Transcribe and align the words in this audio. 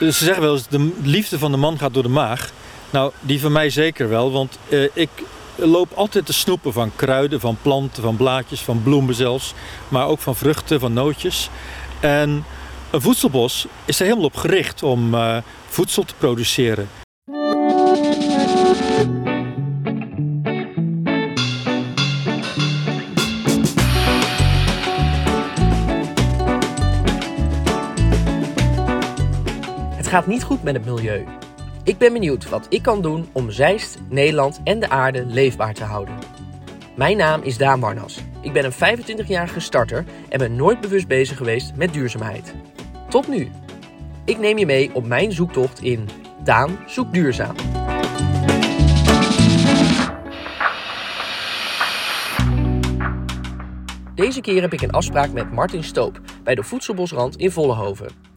ze 0.00 0.24
zeggen 0.24 0.42
wel 0.42 0.52
eens, 0.52 0.68
de 0.68 0.92
liefde 1.02 1.38
van 1.38 1.50
de 1.50 1.56
man 1.56 1.78
gaat 1.78 1.94
door 1.94 2.02
de 2.02 2.08
maag. 2.08 2.50
Nou, 2.90 3.12
die 3.20 3.40
van 3.40 3.52
mij 3.52 3.70
zeker 3.70 4.08
wel, 4.08 4.32
want 4.32 4.58
eh, 4.68 4.82
ik 4.92 5.10
loop 5.54 5.92
altijd 5.94 6.26
te 6.26 6.32
snoepen 6.32 6.72
van 6.72 6.92
kruiden, 6.96 7.40
van 7.40 7.56
planten, 7.62 8.02
van 8.02 8.16
blaadjes, 8.16 8.60
van 8.60 8.82
bloemen 8.82 9.14
zelfs. 9.14 9.54
Maar 9.88 10.06
ook 10.06 10.18
van 10.18 10.36
vruchten, 10.36 10.80
van 10.80 10.92
nootjes. 10.92 11.50
En 12.00 12.44
een 12.90 13.00
voedselbos 13.00 13.66
is 13.84 13.98
er 13.98 14.04
helemaal 14.04 14.24
op 14.24 14.36
gericht 14.36 14.82
om 14.82 15.14
uh, 15.14 15.36
voedsel 15.68 16.02
te 16.02 16.14
produceren. 16.18 16.99
Gaat 30.10 30.26
niet 30.26 30.42
goed 30.42 30.62
met 30.62 30.74
het 30.74 30.84
milieu. 30.84 31.24
Ik 31.84 31.98
ben 31.98 32.12
benieuwd 32.12 32.48
wat 32.48 32.66
ik 32.68 32.82
kan 32.82 33.02
doen 33.02 33.28
om 33.32 33.50
Zeist, 33.50 33.98
Nederland 34.08 34.60
en 34.64 34.80
de 34.80 34.88
aarde 34.88 35.26
leefbaar 35.26 35.74
te 35.74 35.84
houden. 35.84 36.18
Mijn 36.96 37.16
naam 37.16 37.42
is 37.42 37.56
Daan 37.56 37.80
Warnas. 37.80 38.20
Ik 38.40 38.52
ben 38.52 38.64
een 38.64 38.98
25-jarige 38.98 39.60
starter 39.60 40.04
en 40.28 40.38
ben 40.38 40.56
nooit 40.56 40.80
bewust 40.80 41.08
bezig 41.08 41.36
geweest 41.36 41.76
met 41.76 41.92
duurzaamheid. 41.92 42.54
Tot 43.08 43.28
nu. 43.28 43.50
Ik 44.24 44.38
neem 44.38 44.58
je 44.58 44.66
mee 44.66 44.94
op 44.94 45.06
mijn 45.06 45.32
zoektocht 45.32 45.82
in 45.82 46.08
Daan 46.44 46.78
zoekt 46.86 47.12
duurzaam. 47.12 47.54
Deze 54.14 54.40
keer 54.40 54.60
heb 54.60 54.72
ik 54.72 54.82
een 54.82 54.90
afspraak 54.90 55.32
met 55.32 55.52
Martin 55.52 55.84
Stoop 55.84 56.20
bij 56.44 56.54
de 56.54 56.62
Voedselbosrand 56.62 57.36
in 57.36 57.50
Vollenhoven. 57.50 58.29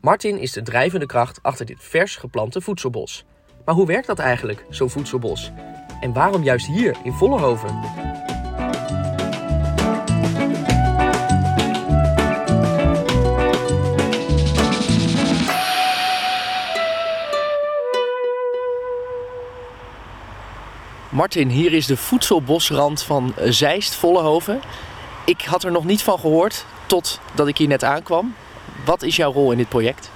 Martin 0.00 0.38
is 0.38 0.52
de 0.52 0.62
drijvende 0.62 1.06
kracht 1.06 1.42
achter 1.42 1.66
dit 1.66 1.76
vers 1.78 2.16
geplante 2.16 2.60
voedselbos. 2.60 3.24
Maar 3.64 3.74
hoe 3.74 3.86
werkt 3.86 4.06
dat 4.06 4.18
eigenlijk, 4.18 4.64
zo'n 4.68 4.90
voedselbos? 4.90 5.50
En 6.00 6.12
waarom 6.12 6.42
juist 6.42 6.66
hier 6.66 6.96
in 7.04 7.12
Vollenhoven? 7.12 7.80
Martin, 21.08 21.48
hier 21.48 21.72
is 21.72 21.86
de 21.86 21.96
voedselbosrand 21.96 23.02
van 23.02 23.34
Zeist, 23.44 23.94
Vollenhoven. 23.94 24.60
Ik 25.24 25.40
had 25.40 25.64
er 25.64 25.72
nog 25.72 25.84
niet 25.84 26.02
van 26.02 26.18
gehoord 26.18 26.66
totdat 26.86 27.48
ik 27.48 27.58
hier 27.58 27.68
net 27.68 27.84
aankwam. 27.84 28.34
Wat 28.84 29.02
is 29.02 29.16
jouw 29.16 29.32
rol 29.32 29.50
in 29.50 29.58
dit 29.58 29.68
project? 29.68 30.10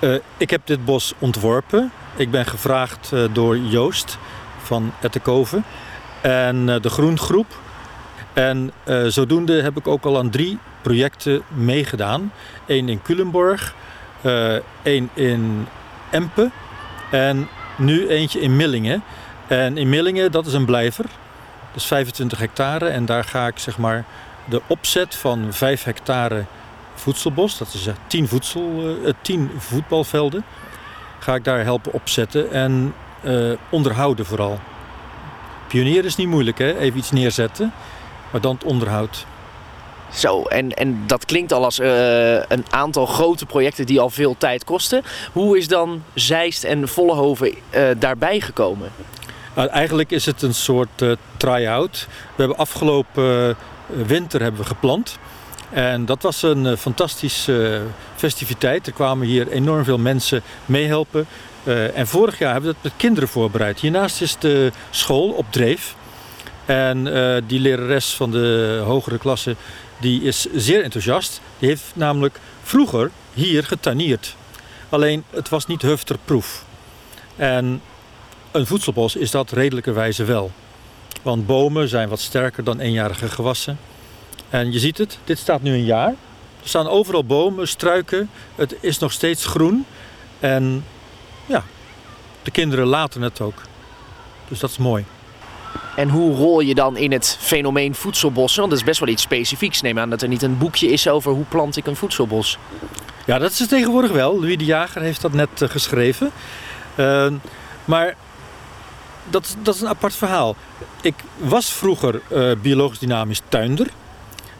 Uh, 0.00 0.14
ik 0.36 0.50
heb 0.50 0.60
dit 0.64 0.84
bos 0.84 1.14
ontworpen. 1.18 1.92
Ik 2.16 2.30
ben 2.30 2.46
gevraagd 2.46 3.10
uh, 3.14 3.24
door 3.32 3.58
Joost 3.58 4.18
van 4.62 4.92
Ettenkoven 5.00 5.64
en 6.20 6.68
uh, 6.68 6.80
de 6.80 6.90
Groengroep. 6.90 7.58
En 8.32 8.72
zodoende 9.06 9.62
heb 9.62 9.76
ik 9.76 9.88
ook 9.88 10.04
al 10.04 10.18
aan 10.18 10.30
drie 10.30 10.58
projecten 10.82 11.42
meegedaan. 11.48 12.32
Eén 12.66 12.88
in 12.88 13.02
Culemborg, 13.02 13.74
één 14.82 15.10
in 15.14 15.66
Empen 16.10 16.52
en 17.10 17.48
nu 17.76 18.08
eentje 18.08 18.40
in 18.40 18.56
Millingen. 18.56 19.02
En 19.46 19.78
in 19.78 19.88
Millingen, 19.88 20.32
dat 20.32 20.46
is 20.46 20.52
een 20.52 20.64
blijver. 20.64 21.04
Dat 21.72 21.80
is 21.82 21.84
25 21.84 22.38
hectare 22.38 22.88
en 22.88 23.06
daar 23.06 23.24
ga 23.24 23.46
ik 23.46 23.58
zeg 23.58 23.78
maar 23.78 24.04
de 24.44 24.62
opzet 24.66 25.14
van 25.14 25.46
5 25.50 25.84
hectare 25.84 26.44
voedselbos, 27.00 27.58
dat 27.58 27.74
is 27.74 27.88
10, 28.06 28.28
voedsel, 28.28 28.94
10 29.22 29.50
voetbalvelden, 29.58 30.44
ga 31.18 31.34
ik 31.34 31.44
daar 31.44 31.64
helpen 31.64 31.92
opzetten 31.92 32.50
en 32.50 32.94
onderhouden 33.70 34.26
vooral. 34.26 34.58
Pionier 35.68 36.04
is 36.04 36.16
niet 36.16 36.28
moeilijk, 36.28 36.58
hè? 36.58 36.78
even 36.78 36.98
iets 36.98 37.10
neerzetten, 37.10 37.72
maar 38.30 38.40
dan 38.40 38.54
het 38.54 38.64
onderhoud. 38.64 39.26
Zo, 40.12 40.42
en, 40.42 40.74
en 40.74 41.02
dat 41.06 41.24
klinkt 41.24 41.52
al 41.52 41.64
als 41.64 41.78
uh, 41.78 42.34
een 42.34 42.64
aantal 42.70 43.06
grote 43.06 43.46
projecten 43.46 43.86
die 43.86 44.00
al 44.00 44.10
veel 44.10 44.34
tijd 44.38 44.64
kosten. 44.64 45.02
Hoe 45.32 45.58
is 45.58 45.68
dan 45.68 46.02
Zeist 46.14 46.64
en 46.64 46.88
Vollehoven 46.88 47.54
uh, 47.70 47.88
daarbij 47.98 48.40
gekomen? 48.40 48.92
Nou, 49.54 49.68
eigenlijk 49.68 50.10
is 50.10 50.26
het 50.26 50.42
een 50.42 50.54
soort 50.54 51.02
uh, 51.02 51.12
try-out. 51.36 52.06
We 52.08 52.42
hebben 52.42 52.56
afgelopen 52.56 53.56
winter 53.86 54.42
hebben 54.42 54.60
we 54.60 54.66
geplant. 54.66 55.18
En 55.70 56.04
dat 56.04 56.22
was 56.22 56.42
een 56.42 56.64
uh, 56.64 56.76
fantastische 56.76 57.80
uh, 57.82 57.90
festiviteit. 58.16 58.86
Er 58.86 58.92
kwamen 58.92 59.26
hier 59.26 59.48
enorm 59.48 59.84
veel 59.84 59.98
mensen 59.98 60.42
meehelpen. 60.66 61.26
Uh, 61.64 61.98
en 61.98 62.06
vorig 62.06 62.38
jaar 62.38 62.52
hebben 62.52 62.70
we 62.70 62.76
dat 62.82 62.92
met 62.92 63.00
kinderen 63.00 63.28
voorbereid. 63.28 63.80
Hiernaast 63.80 64.20
is 64.20 64.36
de 64.38 64.72
school 64.90 65.30
op 65.30 65.46
Dreef. 65.50 65.94
En 66.64 67.04
die 67.46 67.60
lerares 67.60 68.14
van 68.14 68.30
de 68.30 68.80
hogere 68.84 69.18
klasse 69.18 69.56
die 70.00 70.22
is 70.22 70.46
zeer 70.54 70.82
enthousiast. 70.82 71.40
Die 71.58 71.68
heeft 71.68 71.84
namelijk 71.94 72.40
vroeger 72.62 73.10
hier 73.34 73.64
getannierd. 73.64 74.36
Alleen 74.88 75.24
het 75.30 75.48
was 75.48 75.66
niet 75.66 75.82
hufterproef. 75.82 76.64
En 77.36 77.82
een 78.50 78.66
voedselbos 78.66 79.16
is 79.16 79.30
dat 79.30 79.50
redelijkerwijze 79.50 80.24
wel. 80.24 80.50
Want 81.22 81.46
bomen 81.46 81.88
zijn 81.88 82.08
wat 82.08 82.20
sterker 82.20 82.64
dan 82.64 82.80
eenjarige 82.80 83.28
gewassen. 83.28 83.78
En 84.50 84.72
je 84.72 84.78
ziet 84.78 84.98
het, 84.98 85.18
dit 85.24 85.38
staat 85.38 85.62
nu 85.62 85.72
een 85.72 85.84
jaar. 85.84 86.08
Er 86.62 86.68
staan 86.68 86.88
overal 86.88 87.24
bomen, 87.24 87.68
struiken. 87.68 88.30
Het 88.54 88.76
is 88.80 88.98
nog 88.98 89.12
steeds 89.12 89.46
groen. 89.46 89.86
En 90.40 90.84
ja, 91.46 91.64
de 92.42 92.50
kinderen 92.50 92.86
laten 92.86 93.22
het 93.22 93.40
ook. 93.40 93.62
Dus 94.48 94.58
dat 94.58 94.70
is 94.70 94.78
mooi. 94.78 95.04
En 95.96 96.08
hoe 96.08 96.34
rol 96.34 96.60
je 96.60 96.74
dan 96.74 96.96
in 96.96 97.12
het 97.12 97.36
fenomeen 97.40 97.94
voedselbossen? 97.94 98.58
Want 98.60 98.70
dat 98.70 98.80
is 98.80 98.86
best 98.86 99.00
wel 99.00 99.08
iets 99.08 99.22
specifieks. 99.22 99.80
Neem 99.80 99.98
aan 99.98 100.10
dat 100.10 100.22
er 100.22 100.28
niet 100.28 100.42
een 100.42 100.58
boekje 100.58 100.88
is 100.88 101.08
over 101.08 101.32
hoe 101.32 101.44
plant 101.44 101.76
ik 101.76 101.86
een 101.86 101.96
voedselbos. 101.96 102.58
Ja, 103.26 103.38
dat 103.38 103.50
is 103.50 103.60
er 103.60 103.68
tegenwoordig 103.68 104.10
wel. 104.10 104.40
Louis 104.40 104.56
de 104.56 104.64
Jager 104.64 105.02
heeft 105.02 105.20
dat 105.20 105.32
net 105.32 105.60
uh, 105.62 105.68
geschreven. 105.68 106.30
Uh, 106.96 107.26
maar 107.84 108.16
dat, 109.30 109.56
dat 109.62 109.74
is 109.74 109.80
een 109.80 109.88
apart 109.88 110.14
verhaal. 110.14 110.56
Ik 111.00 111.14
was 111.36 111.72
vroeger 111.72 112.20
uh, 112.32 112.52
biologisch 112.62 112.98
dynamisch 112.98 113.40
tuinder. 113.48 113.86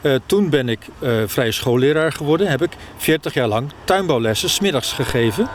Uh, 0.01 0.15
toen 0.25 0.49
ben 0.49 0.69
ik 0.69 0.79
uh, 0.99 1.23
vrije 1.25 1.51
schoolleraar 1.51 2.11
geworden. 2.11 2.47
Heb 2.47 2.61
ik 2.61 2.71
40 2.97 3.33
jaar 3.33 3.47
lang 3.47 3.71
tuinbouwlessen 3.83 4.49
smiddags 4.49 4.93
gegeven. 4.93 5.49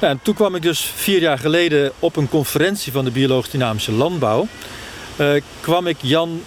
Ja, 0.00 0.08
en 0.08 0.20
toen 0.22 0.34
kwam 0.34 0.54
ik 0.54 0.62
dus 0.62 0.80
vier 0.80 1.20
jaar 1.20 1.38
geleden 1.38 1.92
op 1.98 2.16
een 2.16 2.28
conferentie 2.28 2.92
van 2.92 3.04
de 3.04 3.10
biologisch 3.10 3.50
dynamische 3.50 3.92
landbouw. 3.92 4.46
Uh, 5.16 5.40
kwam 5.60 5.86
ik 5.86 5.96
Jan 6.00 6.42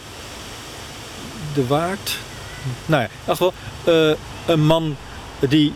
de 1.54 1.68
Waard. 1.68 2.18
Nou 2.86 3.02
ja, 3.02 3.34
geval 3.34 3.54
een 4.46 4.66
man 4.66 4.96
die 5.40 5.74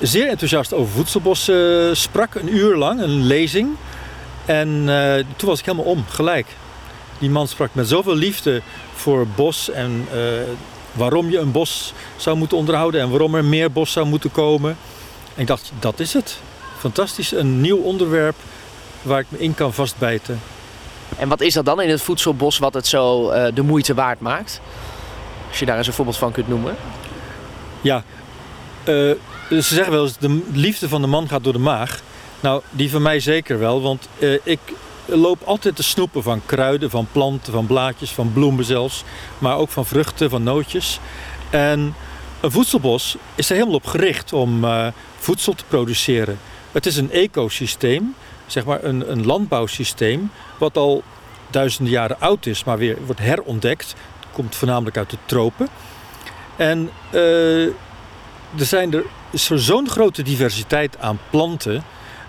zeer 0.00 0.28
enthousiast 0.28 0.72
over 0.72 0.92
voedselbos 0.92 1.50
sprak. 1.92 2.34
Een 2.34 2.56
uur 2.56 2.76
lang, 2.76 3.00
een 3.00 3.26
lezing. 3.26 3.68
En 4.44 4.84
toen 5.36 5.48
was 5.48 5.58
ik 5.58 5.64
helemaal 5.64 5.86
om, 5.86 6.04
gelijk. 6.08 6.46
Die 7.18 7.30
man 7.30 7.48
sprak 7.48 7.74
met 7.74 7.88
zoveel 7.88 8.14
liefde 8.14 8.62
voor 8.94 9.26
bos 9.26 9.70
en 9.70 10.08
waarom 10.94 11.30
je 11.30 11.38
een 11.38 11.52
bos 11.52 11.92
zou 12.16 12.36
moeten 12.36 12.56
onderhouden 12.56 13.00
en 13.00 13.10
waarom 13.10 13.34
er 13.34 13.44
meer 13.44 13.72
bos 13.72 13.92
zou 13.92 14.06
moeten 14.06 14.32
komen. 14.32 14.76
En 15.34 15.40
ik 15.40 15.46
dacht, 15.46 15.72
dat 15.78 16.00
is 16.00 16.12
het. 16.12 16.38
Fantastisch, 16.78 17.32
een 17.32 17.60
nieuw 17.60 17.78
onderwerp 17.78 18.34
waar 19.02 19.20
ik 19.20 19.26
me 19.28 19.38
in 19.38 19.54
kan 19.54 19.72
vastbijten. 19.72 20.40
En 21.18 21.28
wat 21.28 21.40
is 21.40 21.54
dat 21.54 21.64
dan 21.64 21.80
in 21.80 21.90
het 21.90 22.02
voedselbos 22.02 22.58
wat 22.58 22.74
het 22.74 22.86
zo 22.86 23.32
uh, 23.32 23.46
de 23.54 23.62
moeite 23.62 23.94
waard 23.94 24.20
maakt? 24.20 24.60
Als 25.48 25.58
je 25.58 25.66
daar 25.66 25.78
eens 25.78 25.86
een 25.86 25.92
voorbeeld 25.92 26.16
van 26.16 26.32
kunt 26.32 26.48
noemen. 26.48 26.76
Ja, 27.80 28.04
uh, 28.84 29.14
ze 29.50 29.60
zeggen 29.60 29.92
wel 29.92 30.02
eens, 30.02 30.18
de 30.18 30.42
liefde 30.52 30.88
van 30.88 31.00
de 31.00 31.06
man 31.06 31.28
gaat 31.28 31.44
door 31.44 31.52
de 31.52 31.58
maag. 31.58 32.00
Nou, 32.40 32.62
die 32.70 32.90
van 32.90 33.02
mij 33.02 33.20
zeker 33.20 33.58
wel, 33.58 33.82
want 33.82 34.08
uh, 34.18 34.38
ik 34.42 34.58
loop 35.06 35.42
altijd 35.44 35.76
te 35.76 35.82
snoepen 35.82 36.22
van 36.22 36.42
kruiden, 36.46 36.90
van 36.90 37.06
planten, 37.12 37.52
van 37.52 37.66
blaadjes, 37.66 38.10
van 38.10 38.32
bloemen 38.32 38.64
zelfs. 38.64 39.04
Maar 39.38 39.56
ook 39.56 39.70
van 39.70 39.86
vruchten, 39.86 40.30
van 40.30 40.42
nootjes. 40.42 41.00
En 41.50 41.94
een 42.40 42.50
voedselbos 42.50 43.16
is 43.34 43.48
er 43.48 43.54
helemaal 43.54 43.76
op 43.76 43.86
gericht 43.86 44.32
om 44.32 44.64
uh, 44.64 44.86
voedsel 45.18 45.54
te 45.54 45.64
produceren. 45.68 46.38
Het 46.72 46.86
is 46.86 46.96
een 46.96 47.10
ecosysteem, 47.10 48.14
zeg 48.46 48.64
maar 48.64 48.84
een, 48.84 49.10
een 49.10 49.26
landbouwsysteem, 49.26 50.30
wat 50.58 50.76
al 50.76 51.02
duizenden 51.50 51.92
jaren 51.92 52.20
oud 52.20 52.46
is, 52.46 52.64
maar 52.64 52.78
weer 52.78 52.96
wordt 53.06 53.20
herontdekt. 53.20 53.94
Het 54.18 54.28
komt 54.32 54.54
voornamelijk 54.54 54.96
uit 54.96 55.10
de 55.10 55.18
tropen. 55.24 55.68
En 56.56 56.90
uh, 57.12 57.66
er, 57.66 57.74
zijn 58.56 58.92
er 58.92 59.04
zo'n 59.58 59.88
grote 59.88 60.22
diversiteit 60.22 60.98
aan 60.98 61.18
planten 61.30 61.84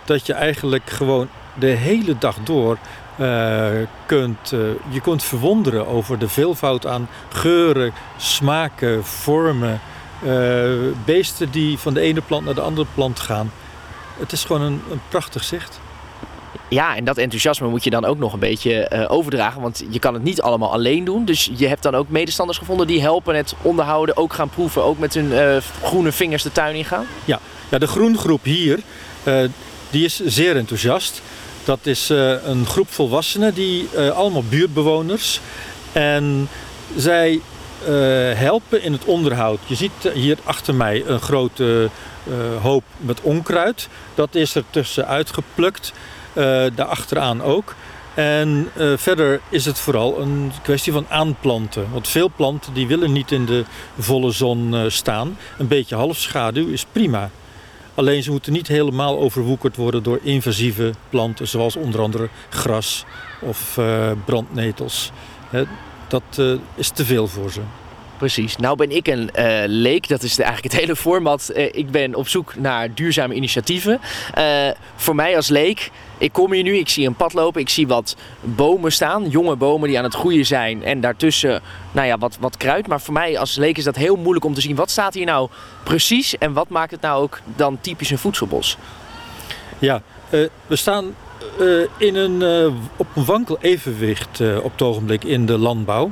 dat 0.05 0.25
je 0.25 0.33
eigenlijk 0.33 0.89
gewoon 0.89 1.29
de 1.59 1.67
hele 1.67 2.17
dag 2.17 2.37
door 2.43 2.77
uh, 3.19 3.67
kunt, 4.05 4.51
uh, 4.51 4.59
je 4.89 5.01
kunt 5.01 5.23
verwonderen 5.23 5.87
over 5.87 6.19
de 6.19 6.29
veelvoud 6.29 6.87
aan 6.87 7.07
geuren, 7.29 7.93
smaken, 8.17 9.05
vormen. 9.05 9.81
Uh, 10.23 10.91
beesten 11.05 11.51
die 11.51 11.77
van 11.77 11.93
de 11.93 11.99
ene 11.99 12.21
plant 12.21 12.45
naar 12.45 12.53
de 12.53 12.61
andere 12.61 12.87
plant 12.93 13.19
gaan. 13.19 13.51
het 14.19 14.31
is 14.31 14.43
gewoon 14.43 14.61
een, 14.61 14.81
een 14.91 15.01
prachtig 15.09 15.43
zicht. 15.43 15.79
Ja, 16.67 16.95
en 16.95 17.03
dat 17.03 17.17
enthousiasme 17.17 17.67
moet 17.67 17.83
je 17.83 17.89
dan 17.89 18.05
ook 18.05 18.17
nog 18.17 18.33
een 18.33 18.39
beetje 18.39 18.91
uh, 18.93 19.05
overdragen. 19.11 19.61
Want 19.61 19.83
je 19.89 19.99
kan 19.99 20.13
het 20.13 20.23
niet 20.23 20.41
allemaal 20.41 20.71
alleen 20.71 21.03
doen. 21.03 21.25
Dus 21.25 21.49
je 21.55 21.67
hebt 21.67 21.83
dan 21.83 21.95
ook 21.95 22.09
medestanders 22.09 22.57
gevonden 22.57 22.87
die 22.87 23.01
helpen 23.01 23.35
het 23.35 23.53
onderhouden. 23.61 24.17
Ook 24.17 24.33
gaan 24.33 24.49
proeven. 24.49 24.83
Ook 24.83 24.99
met 24.99 25.13
hun 25.13 25.25
uh, 25.25 25.57
groene 25.83 26.11
vingers 26.11 26.43
de 26.43 26.51
tuin 26.51 26.75
ingaan. 26.75 27.05
Ja, 27.25 27.39
ja 27.69 27.77
de 27.77 27.87
groengroep 27.87 28.43
hier, 28.43 28.79
uh, 29.23 29.43
die 29.89 30.05
is 30.05 30.19
zeer 30.25 30.55
enthousiast. 30.55 31.21
Dat 31.65 31.79
is 31.83 32.09
een 32.43 32.65
groep 32.65 32.91
volwassenen, 32.91 33.53
die 33.53 33.89
allemaal 34.13 34.43
buurtbewoners. 34.49 35.39
En 35.91 36.47
zij 36.95 37.41
helpen 38.35 38.81
in 38.83 38.91
het 38.91 39.05
onderhoud. 39.05 39.59
Je 39.65 39.75
ziet 39.75 40.09
hier 40.13 40.37
achter 40.43 40.75
mij 40.75 41.03
een 41.05 41.19
grote 41.19 41.89
hoop 42.61 42.83
met 42.97 43.21
onkruid. 43.21 43.87
Dat 44.15 44.35
is 44.35 44.55
er 44.55 44.63
tussen 44.69 45.07
uitgeplukt. 45.07 45.93
Daarachteraan 46.75 47.41
ook. 47.41 47.75
En 48.13 48.71
verder 48.95 49.41
is 49.49 49.65
het 49.65 49.79
vooral 49.79 50.19
een 50.19 50.51
kwestie 50.63 50.93
van 50.93 51.05
aanplanten. 51.09 51.87
Want 51.91 52.07
veel 52.07 52.31
planten 52.35 52.73
die 52.73 52.87
willen 52.87 53.11
niet 53.11 53.31
in 53.31 53.45
de 53.45 53.63
volle 53.97 54.31
zon 54.31 54.85
staan. 54.87 55.37
Een 55.57 55.67
beetje 55.67 55.95
halfschaduw 55.95 56.67
is 56.67 56.85
prima. 56.91 57.29
Alleen 57.95 58.23
ze 58.23 58.31
moeten 58.31 58.53
niet 58.53 58.67
helemaal 58.67 59.19
overwoekerd 59.19 59.75
worden 59.75 60.03
door 60.03 60.19
invasieve 60.23 60.93
planten, 61.09 61.47
zoals 61.47 61.75
onder 61.75 62.01
andere 62.01 62.29
gras 62.49 63.05
of 63.41 63.79
brandnetels. 64.25 65.11
He, 65.49 65.63
dat 66.07 66.41
is 66.75 66.89
te 66.89 67.05
veel 67.05 67.27
voor 67.27 67.51
ze. 67.51 67.61
Precies. 68.25 68.55
Nou 68.55 68.75
ben 68.75 68.91
ik 68.91 69.07
een 69.07 69.29
uh, 69.35 69.63
leek, 69.65 70.07
dat 70.07 70.23
is 70.23 70.39
eigenlijk 70.39 70.73
het 70.73 70.81
hele 70.81 70.95
format. 70.95 71.51
Uh, 71.55 71.63
ik 71.71 71.91
ben 71.91 72.15
op 72.15 72.27
zoek 72.27 72.55
naar 72.55 72.93
duurzame 72.93 73.33
initiatieven. 73.33 73.99
Uh, 74.37 74.67
voor 74.95 75.15
mij 75.15 75.35
als 75.35 75.47
leek, 75.47 75.91
ik 76.17 76.33
kom 76.33 76.53
hier 76.53 76.63
nu, 76.63 76.77
ik 76.77 76.89
zie 76.89 77.07
een 77.07 77.15
pad 77.15 77.33
lopen, 77.33 77.61
ik 77.61 77.69
zie 77.69 77.87
wat 77.87 78.15
bomen 78.41 78.91
staan. 78.91 79.29
Jonge 79.29 79.55
bomen 79.55 79.87
die 79.87 79.97
aan 79.97 80.03
het 80.03 80.13
groeien 80.13 80.45
zijn 80.45 80.83
en 80.83 81.01
daartussen 81.01 81.61
nou 81.91 82.07
ja, 82.07 82.17
wat, 82.17 82.37
wat 82.39 82.57
kruid. 82.57 82.87
Maar 82.87 83.01
voor 83.01 83.13
mij 83.13 83.39
als 83.39 83.55
leek 83.55 83.77
is 83.77 83.83
dat 83.83 83.95
heel 83.95 84.15
moeilijk 84.15 84.45
om 84.45 84.53
te 84.53 84.61
zien. 84.61 84.75
Wat 84.75 84.89
staat 84.89 85.13
hier 85.13 85.25
nou 85.25 85.49
precies 85.83 86.37
en 86.37 86.53
wat 86.53 86.69
maakt 86.69 86.91
het 86.91 87.01
nou 87.01 87.21
ook 87.21 87.39
dan 87.55 87.77
typisch 87.81 88.09
een 88.09 88.17
voedselbos? 88.17 88.77
Ja, 89.79 90.01
we 90.67 90.75
staan 90.75 91.15
in 91.97 92.15
een, 92.15 92.43
op 92.95 93.07
een 93.15 93.25
wankel 93.25 93.57
evenwicht 93.61 94.41
op 94.63 94.71
het 94.71 94.81
ogenblik 94.81 95.23
in 95.23 95.45
de 95.45 95.57
landbouw. 95.57 96.11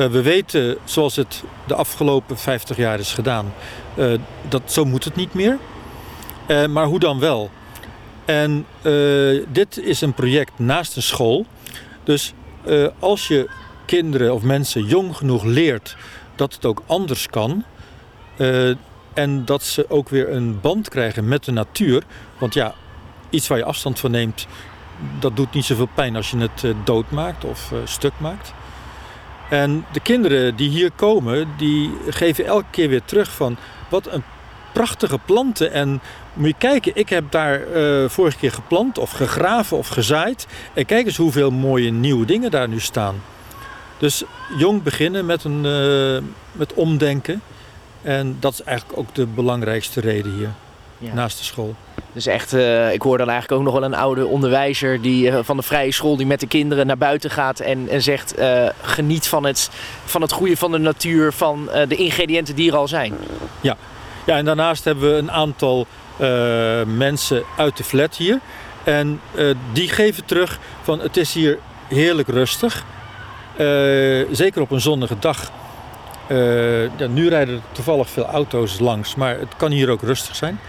Uh, 0.00 0.06
we 0.06 0.22
weten, 0.22 0.76
zoals 0.84 1.16
het 1.16 1.42
de 1.66 1.74
afgelopen 1.74 2.38
50 2.38 2.76
jaar 2.76 2.98
is 2.98 3.12
gedaan, 3.12 3.54
uh, 3.94 4.18
dat 4.48 4.62
zo 4.64 4.84
moet 4.84 5.04
het 5.04 5.16
niet 5.16 5.34
meer. 5.34 5.58
Uh, 6.48 6.66
maar 6.66 6.86
hoe 6.86 6.98
dan 6.98 7.18
wel? 7.18 7.50
En 8.24 8.66
dit 9.48 9.78
is 9.78 10.00
een 10.00 10.14
project 10.14 10.58
naast 10.58 10.96
een 10.96 11.02
school. 11.02 11.46
Dus 12.04 12.34
als 12.98 13.28
je 13.28 13.48
kinderen 13.86 14.34
of 14.34 14.42
mensen 14.42 14.84
jong 14.84 15.16
genoeg 15.16 15.44
leert 15.44 15.96
dat 16.34 16.54
het 16.54 16.64
ook 16.64 16.82
anders 16.86 17.26
kan. 17.26 17.64
en 19.14 19.44
dat 19.44 19.62
ze 19.62 19.84
ook 19.88 20.08
weer 20.08 20.32
een 20.32 20.60
band 20.60 20.88
krijgen 20.88 21.28
met 21.28 21.44
de 21.44 21.52
natuur. 21.52 22.02
Want 22.38 22.54
ja, 22.54 22.74
iets 23.30 23.48
waar 23.48 23.58
je 23.58 23.64
afstand 23.64 23.98
van 23.98 24.10
neemt, 24.10 24.46
dat 25.18 25.36
doet 25.36 25.52
niet 25.52 25.64
zoveel 25.64 25.88
pijn 25.94 26.16
als 26.16 26.30
je 26.30 26.36
het 26.36 26.74
doodmaakt 26.84 27.44
of 27.44 27.72
stuk 27.84 28.12
maakt. 28.18 28.52
En 29.50 29.84
de 29.92 30.00
kinderen 30.00 30.56
die 30.56 30.68
hier 30.68 30.90
komen, 30.90 31.48
die 31.56 31.90
geven 32.08 32.44
elke 32.44 32.70
keer 32.70 32.88
weer 32.88 33.04
terug 33.04 33.30
van 33.30 33.56
wat 33.88 34.12
een 34.12 34.22
prachtige 34.72 35.18
planten. 35.18 35.72
En 35.72 36.00
moet 36.32 36.48
je 36.48 36.54
kijken, 36.58 36.92
ik 36.94 37.08
heb 37.08 37.30
daar 37.30 37.60
uh, 37.68 38.08
vorige 38.08 38.38
keer 38.38 38.52
geplant 38.52 38.98
of 38.98 39.10
gegraven 39.10 39.76
of 39.76 39.88
gezaaid. 39.88 40.46
En 40.74 40.86
kijk 40.86 41.06
eens 41.06 41.16
hoeveel 41.16 41.50
mooie 41.50 41.90
nieuwe 41.90 42.26
dingen 42.26 42.50
daar 42.50 42.68
nu 42.68 42.80
staan. 42.80 43.22
Dus 43.98 44.22
jong 44.58 44.82
beginnen 44.82 45.26
met, 45.26 45.44
een, 45.44 45.64
uh, 45.64 46.18
met 46.52 46.74
omdenken. 46.74 47.42
En 48.02 48.36
dat 48.40 48.52
is 48.52 48.62
eigenlijk 48.62 48.98
ook 48.98 49.14
de 49.14 49.26
belangrijkste 49.26 50.00
reden 50.00 50.32
hier, 50.32 50.50
ja. 51.00 51.14
naast 51.14 51.38
de 51.38 51.44
school. 51.44 51.74
Dus 52.12 52.26
echt, 52.26 52.52
uh, 52.52 52.92
ik 52.92 53.02
hoor 53.02 53.18
dan 53.18 53.28
eigenlijk 53.28 53.60
ook 53.60 53.66
nog 53.66 53.74
wel 53.80 53.84
een 53.84 53.94
oude 53.94 54.26
onderwijzer 54.26 55.00
die, 55.02 55.30
uh, 55.30 55.38
van 55.42 55.56
de 55.56 55.62
vrije 55.62 55.92
school 55.92 56.16
die 56.16 56.26
met 56.26 56.40
de 56.40 56.46
kinderen 56.46 56.86
naar 56.86 56.98
buiten 56.98 57.30
gaat 57.30 57.60
en, 57.60 57.88
en 57.88 58.02
zegt 58.02 58.38
uh, 58.38 58.68
geniet 58.82 59.28
van 59.28 59.44
het, 59.44 59.70
van 60.04 60.22
het 60.22 60.32
goede 60.32 60.56
van 60.56 60.70
de 60.70 60.78
natuur, 60.78 61.32
van 61.32 61.68
de 61.88 61.96
ingrediënten 61.96 62.54
die 62.54 62.70
er 62.70 62.76
al 62.76 62.88
zijn. 62.88 63.14
Ja, 63.60 63.76
ja 64.26 64.36
en 64.36 64.44
daarnaast 64.44 64.84
hebben 64.84 65.10
we 65.10 65.18
een 65.18 65.30
aantal 65.30 65.86
mensen 66.86 67.42
uit 67.56 67.76
de 67.76 67.84
flat 67.84 68.16
hier. 68.16 68.40
En 68.84 69.20
die 69.72 69.88
geven 69.88 70.24
terug 70.24 70.58
van 70.82 71.00
het 71.00 71.16
is 71.16 71.34
hier 71.34 71.58
heerlijk 71.88 72.28
rustig. 72.28 72.84
zeker 74.30 74.60
op 74.60 74.70
een 74.70 74.80
zonnige 74.80 75.18
dag. 75.18 75.50
Ja, 76.96 77.06
nu 77.06 77.28
rijden 77.28 77.54
er 77.54 77.62
toevallig 77.72 78.10
veel 78.10 78.24
auto's 78.24 78.78
langs, 78.78 79.14
maar 79.14 79.38
het 79.38 79.56
kan 79.56 79.70
hier 79.70 79.90
ook 79.90 80.02
rustig 80.02 80.36
zijn. 80.36 80.60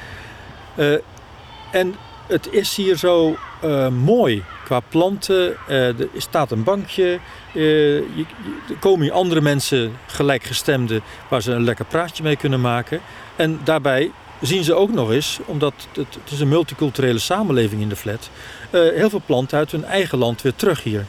En 1.72 1.96
het 2.28 2.48
is 2.52 2.76
hier 2.76 2.96
zo 2.96 3.38
uh, 3.64 3.88
mooi 3.88 4.44
qua 4.64 4.80
planten. 4.80 5.58
Uh, 5.70 6.00
er 6.00 6.08
staat 6.18 6.52
een 6.52 6.64
bankje. 6.64 7.20
Je, 7.54 8.26
er 8.70 8.76
komen 8.80 9.02
hier 9.02 9.12
andere 9.12 9.42
mensen, 9.42 9.98
gelijkgestemden, 10.08 11.02
waar 11.28 11.42
ze 11.42 11.52
een 11.52 11.64
lekker 11.64 11.86
praatje 11.86 12.24
mee 12.24 12.36
kunnen 12.36 12.62
maken. 12.62 13.02
En 13.36 13.60
daarbij 13.64 14.12
zien 14.42 14.64
ze 14.64 14.74
ook 14.74 14.92
nog 14.92 15.12
eens, 15.12 15.40
omdat 15.46 15.74
het, 15.94 16.08
het 16.24 16.32
is 16.32 16.40
een 16.40 16.48
multiculturele 16.48 17.20
samenleving 17.20 17.82
in 17.82 17.90
de 17.90 17.96
flat, 17.96 18.30
heel 18.70 19.10
veel 19.10 19.22
planten 19.26 19.58
uit 19.58 19.72
hun 19.72 19.86
eigen 19.86 20.18
land 20.18 20.42
weer 20.42 20.56
terug 20.56 20.84
hier. 20.84 21.06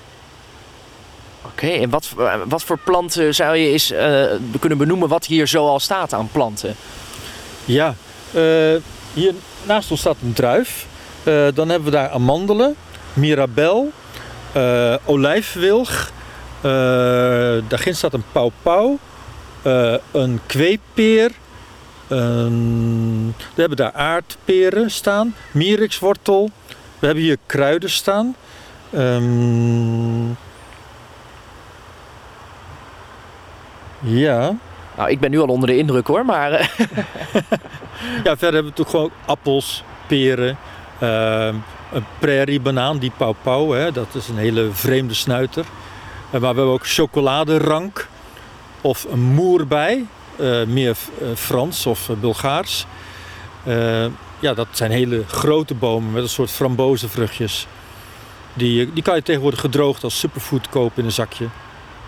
Oké, 1.45 1.65
okay, 1.65 1.83
en 1.83 1.91
wat, 1.91 2.15
wat 2.49 2.63
voor 2.63 2.79
planten 2.79 3.35
zou 3.35 3.57
je 3.57 3.71
eens 3.71 3.93
kunnen 4.61 4.79
benoemen 4.79 5.09
wat 5.09 5.27
hier 5.27 5.47
zoal 5.47 5.81
staat 5.81 6.13
aan 6.13 6.29
planten? 6.33 6.75
Ja, 7.65 7.95
hier 9.13 9.35
naast 9.63 9.91
ons 9.91 10.01
staat 10.01 10.17
een 10.23 10.33
druif. 10.33 10.87
Uh, 11.25 11.47
dan 11.55 11.69
hebben 11.69 11.91
we 11.91 11.97
daar 11.97 12.11
amandelen, 12.11 12.75
mirabel, 13.13 13.93
uh, 14.57 14.95
olijfwilg. 15.05 16.11
Uh, 16.57 16.71
daarin 17.69 17.95
staat 17.95 18.13
een 18.13 18.25
pauwpauw, 18.33 18.99
een 20.13 20.41
kweepeer. 20.47 21.31
We 22.09 23.35
hebben 23.55 23.77
daar 23.77 23.93
aardperen 23.93 24.91
staan, 24.91 25.35
mierikswortel. 25.51 26.51
We 26.99 27.07
hebben 27.07 27.25
hier 27.25 27.39
kruiden 27.47 27.91
staan. 27.91 28.37
Um... 28.95 30.37
Ja. 34.01 34.57
Nou, 34.97 35.11
ik 35.11 35.21
ben 35.21 35.31
nu 35.31 35.41
al 35.41 35.47
onder 35.47 35.69
de 35.69 35.77
indruk 35.77 36.07
hoor, 36.07 36.25
maar... 36.25 36.51
Eh, 38.03 38.25
ja, 38.25 38.37
verder 38.37 38.53
hebben 38.53 38.63
we 38.63 38.69
natuurlijk 38.69 38.91
gewoon 38.91 39.11
appels, 39.25 39.83
peren, 40.07 40.57
uh, 41.03 41.47
een 41.93 42.05
prairiebanaan, 42.19 42.99
die 42.99 43.13
pauw 43.43 43.71
hè, 43.71 43.93
dat 43.93 44.15
is 44.15 44.29
een 44.29 44.37
hele 44.37 44.69
vreemde 44.73 45.15
snuiter. 45.15 45.65
Uh, 45.65 46.31
maar 46.31 46.41
we 46.41 46.47
hebben 46.47 46.67
ook 46.67 46.87
chocoladerank 46.87 48.09
of 48.81 49.07
een 49.11 49.21
moerbij, 49.21 50.05
uh, 50.41 50.65
meer 50.65 50.97
Frans 51.35 51.87
of 51.87 52.11
Bulgaars. 52.21 52.87
ja, 54.41 54.55
dat 54.55 54.67
zijn 54.71 54.91
hele 54.91 55.25
grote 55.27 55.75
bomen 55.75 56.13
met 56.13 56.23
een 56.23 56.29
soort 56.29 56.51
frambozenvruchtjes. 56.51 57.67
Die, 58.55 58.93
die 58.93 59.03
kan 59.03 59.15
je 59.15 59.23
tegenwoordig 59.23 59.61
gedroogd 59.61 60.05
als 60.05 60.19
superfood 60.19 60.69
kopen 60.69 60.99
in 60.99 61.05
een 61.05 61.13
zakje. 61.13 61.47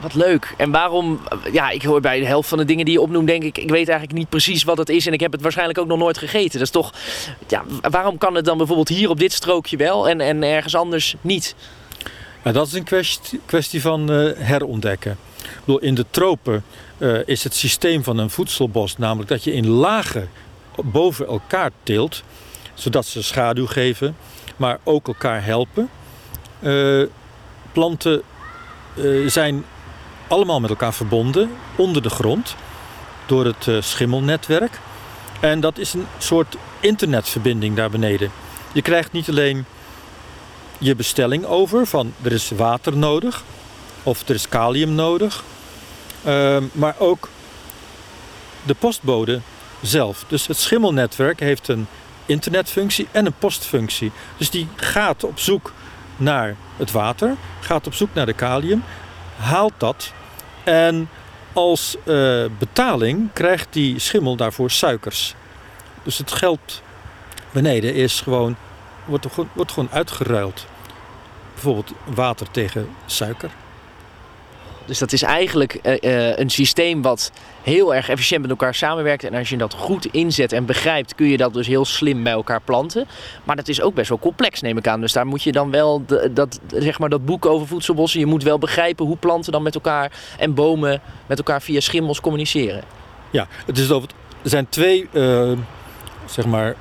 Wat 0.00 0.14
leuk. 0.14 0.54
En 0.56 0.70
waarom, 0.70 1.20
ja, 1.52 1.70
ik 1.70 1.82
hoor 1.82 2.00
bij 2.00 2.20
de 2.20 2.26
helft 2.26 2.48
van 2.48 2.58
de 2.58 2.64
dingen 2.64 2.84
die 2.84 2.94
je 2.94 3.00
opnoemt, 3.00 3.26
denk 3.26 3.42
ik, 3.42 3.58
ik 3.58 3.70
weet 3.70 3.88
eigenlijk 3.88 4.18
niet 4.18 4.28
precies 4.28 4.64
wat 4.64 4.78
het 4.78 4.88
is 4.88 5.06
en 5.06 5.12
ik 5.12 5.20
heb 5.20 5.32
het 5.32 5.42
waarschijnlijk 5.42 5.78
ook 5.78 5.86
nog 5.86 5.98
nooit 5.98 6.18
gegeten. 6.18 6.52
Dat 6.52 6.60
is 6.60 6.70
toch, 6.70 6.92
ja, 7.48 7.64
waarom 7.80 8.18
kan 8.18 8.34
het 8.34 8.44
dan 8.44 8.56
bijvoorbeeld 8.56 8.88
hier 8.88 9.10
op 9.10 9.18
dit 9.18 9.32
strookje 9.32 9.76
wel 9.76 10.08
en, 10.08 10.20
en 10.20 10.42
ergens 10.42 10.74
anders 10.74 11.14
niet? 11.20 11.54
Ja, 12.44 12.52
dat 12.52 12.66
is 12.66 12.72
een 12.72 12.84
kwestie, 12.84 13.40
kwestie 13.46 13.80
van 13.80 14.12
uh, 14.12 14.30
herontdekken. 14.36 15.16
In 15.78 15.94
de 15.94 16.06
tropen 16.10 16.64
uh, 16.98 17.18
is 17.24 17.44
het 17.44 17.54
systeem 17.54 18.04
van 18.04 18.18
een 18.18 18.30
voedselbos 18.30 18.98
namelijk 18.98 19.28
dat 19.28 19.44
je 19.44 19.52
in 19.52 19.68
lagen 19.68 20.28
boven 20.76 21.26
elkaar 21.26 21.70
teelt, 21.82 22.22
zodat 22.74 23.06
ze 23.06 23.22
schaduw 23.22 23.66
geven, 23.66 24.16
maar 24.56 24.78
ook 24.82 25.06
elkaar 25.06 25.44
helpen. 25.44 25.88
Uh, 26.60 27.06
planten 27.72 28.22
zijn 29.26 29.64
allemaal 30.28 30.60
met 30.60 30.70
elkaar 30.70 30.94
verbonden 30.94 31.50
onder 31.76 32.02
de 32.02 32.10
grond 32.10 32.54
door 33.26 33.44
het 33.44 33.66
uh, 33.66 33.82
schimmelnetwerk. 33.82 34.80
En 35.40 35.60
dat 35.60 35.78
is 35.78 35.92
een 35.92 36.06
soort 36.18 36.56
internetverbinding 36.80 37.76
daar 37.76 37.90
beneden. 37.90 38.30
Je 38.72 38.82
krijgt 38.82 39.12
niet 39.12 39.28
alleen 39.28 39.64
je 40.78 40.94
bestelling 40.94 41.44
over 41.44 41.86
van 41.86 42.12
er 42.22 42.32
is 42.32 42.50
water 42.50 42.96
nodig 42.96 43.44
of 44.02 44.28
er 44.28 44.34
is 44.34 44.48
kalium 44.48 44.94
nodig, 44.94 45.44
uh, 46.26 46.56
maar 46.72 46.94
ook 46.98 47.28
de 48.62 48.74
postbode 48.74 49.40
zelf. 49.80 50.24
Dus 50.28 50.46
het 50.46 50.56
schimmelnetwerk 50.56 51.40
heeft 51.40 51.68
een 51.68 51.86
internetfunctie 52.26 53.08
en 53.10 53.26
een 53.26 53.38
postfunctie. 53.38 54.12
Dus 54.36 54.50
die 54.50 54.68
gaat 54.76 55.24
op 55.24 55.38
zoek 55.38 55.72
naar 56.16 56.56
het 56.76 56.90
water, 56.90 57.36
gaat 57.60 57.86
op 57.86 57.94
zoek 57.94 58.08
naar 58.12 58.26
de 58.26 58.32
kalium, 58.32 58.82
haalt 59.36 59.72
dat 59.78 60.12
en 60.64 61.08
als 61.52 61.96
uh, 62.04 62.44
betaling 62.58 63.32
krijgt 63.32 63.66
die 63.70 63.98
schimmel 63.98 64.36
daarvoor 64.36 64.70
suikers. 64.70 65.34
Dus 66.02 66.18
het 66.18 66.32
geld 66.32 66.82
beneden 67.50 67.94
is 67.94 68.20
gewoon, 68.20 68.56
wordt, 69.04 69.26
wordt 69.52 69.72
gewoon 69.72 69.90
uitgeruild. 69.92 70.66
Bijvoorbeeld 71.52 71.92
water 72.04 72.50
tegen 72.50 72.88
suiker. 73.06 73.50
Dus 74.84 74.98
dat 74.98 75.12
is 75.12 75.22
eigenlijk 75.22 75.78
uh, 75.82 75.92
uh, 76.00 76.38
een 76.38 76.50
systeem 76.50 77.02
wat 77.02 77.32
heel 77.62 77.94
erg 77.94 78.08
efficiënt 78.08 78.40
met 78.40 78.50
elkaar 78.50 78.74
samenwerkt. 78.74 79.24
En 79.24 79.34
als 79.34 79.48
je 79.48 79.56
dat 79.56 79.74
goed 79.74 80.06
inzet 80.06 80.52
en 80.52 80.64
begrijpt, 80.64 81.14
kun 81.14 81.26
je 81.26 81.36
dat 81.36 81.54
dus 81.54 81.66
heel 81.66 81.84
slim 81.84 82.22
bij 82.22 82.32
elkaar 82.32 82.60
planten. 82.60 83.06
Maar 83.44 83.56
dat 83.56 83.68
is 83.68 83.80
ook 83.80 83.94
best 83.94 84.08
wel 84.08 84.18
complex, 84.18 84.60
neem 84.60 84.78
ik 84.78 84.86
aan. 84.86 85.00
Dus 85.00 85.12
daar 85.12 85.26
moet 85.26 85.42
je 85.42 85.52
dan 85.52 85.70
wel 85.70 86.04
dat, 86.30 86.60
zeg 86.74 86.98
maar 86.98 87.08
dat 87.08 87.24
boek 87.24 87.46
over 87.46 87.66
voedselbossen. 87.66 88.20
Je 88.20 88.26
moet 88.26 88.42
wel 88.42 88.58
begrijpen 88.58 89.06
hoe 89.06 89.16
planten 89.16 89.52
dan 89.52 89.62
met 89.62 89.74
elkaar 89.74 90.12
en 90.38 90.54
bomen 90.54 91.00
met 91.26 91.38
elkaar 91.38 91.62
via 91.62 91.80
schimmels 91.80 92.20
communiceren. 92.20 92.82
Ja, 93.30 93.46
het 93.66 93.78
is 93.78 93.90
over, 93.90 94.08
er 94.42 94.50
zijn 94.50 94.68
twee 94.68 95.08
uh, 95.12 95.52
zeg 96.26 96.46
maar, 96.46 96.74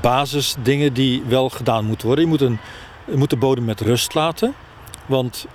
basisdingen 0.00 0.92
die 0.92 1.22
wel 1.28 1.48
gedaan 1.48 1.84
moeten 1.84 2.06
worden. 2.06 2.24
Je 2.24 2.30
moet, 2.30 2.40
een, 2.40 2.58
je 3.04 3.16
moet 3.16 3.30
de 3.30 3.36
bodem 3.36 3.64
met 3.64 3.80
rust 3.80 4.14
laten. 4.14 4.54
Want 5.06 5.46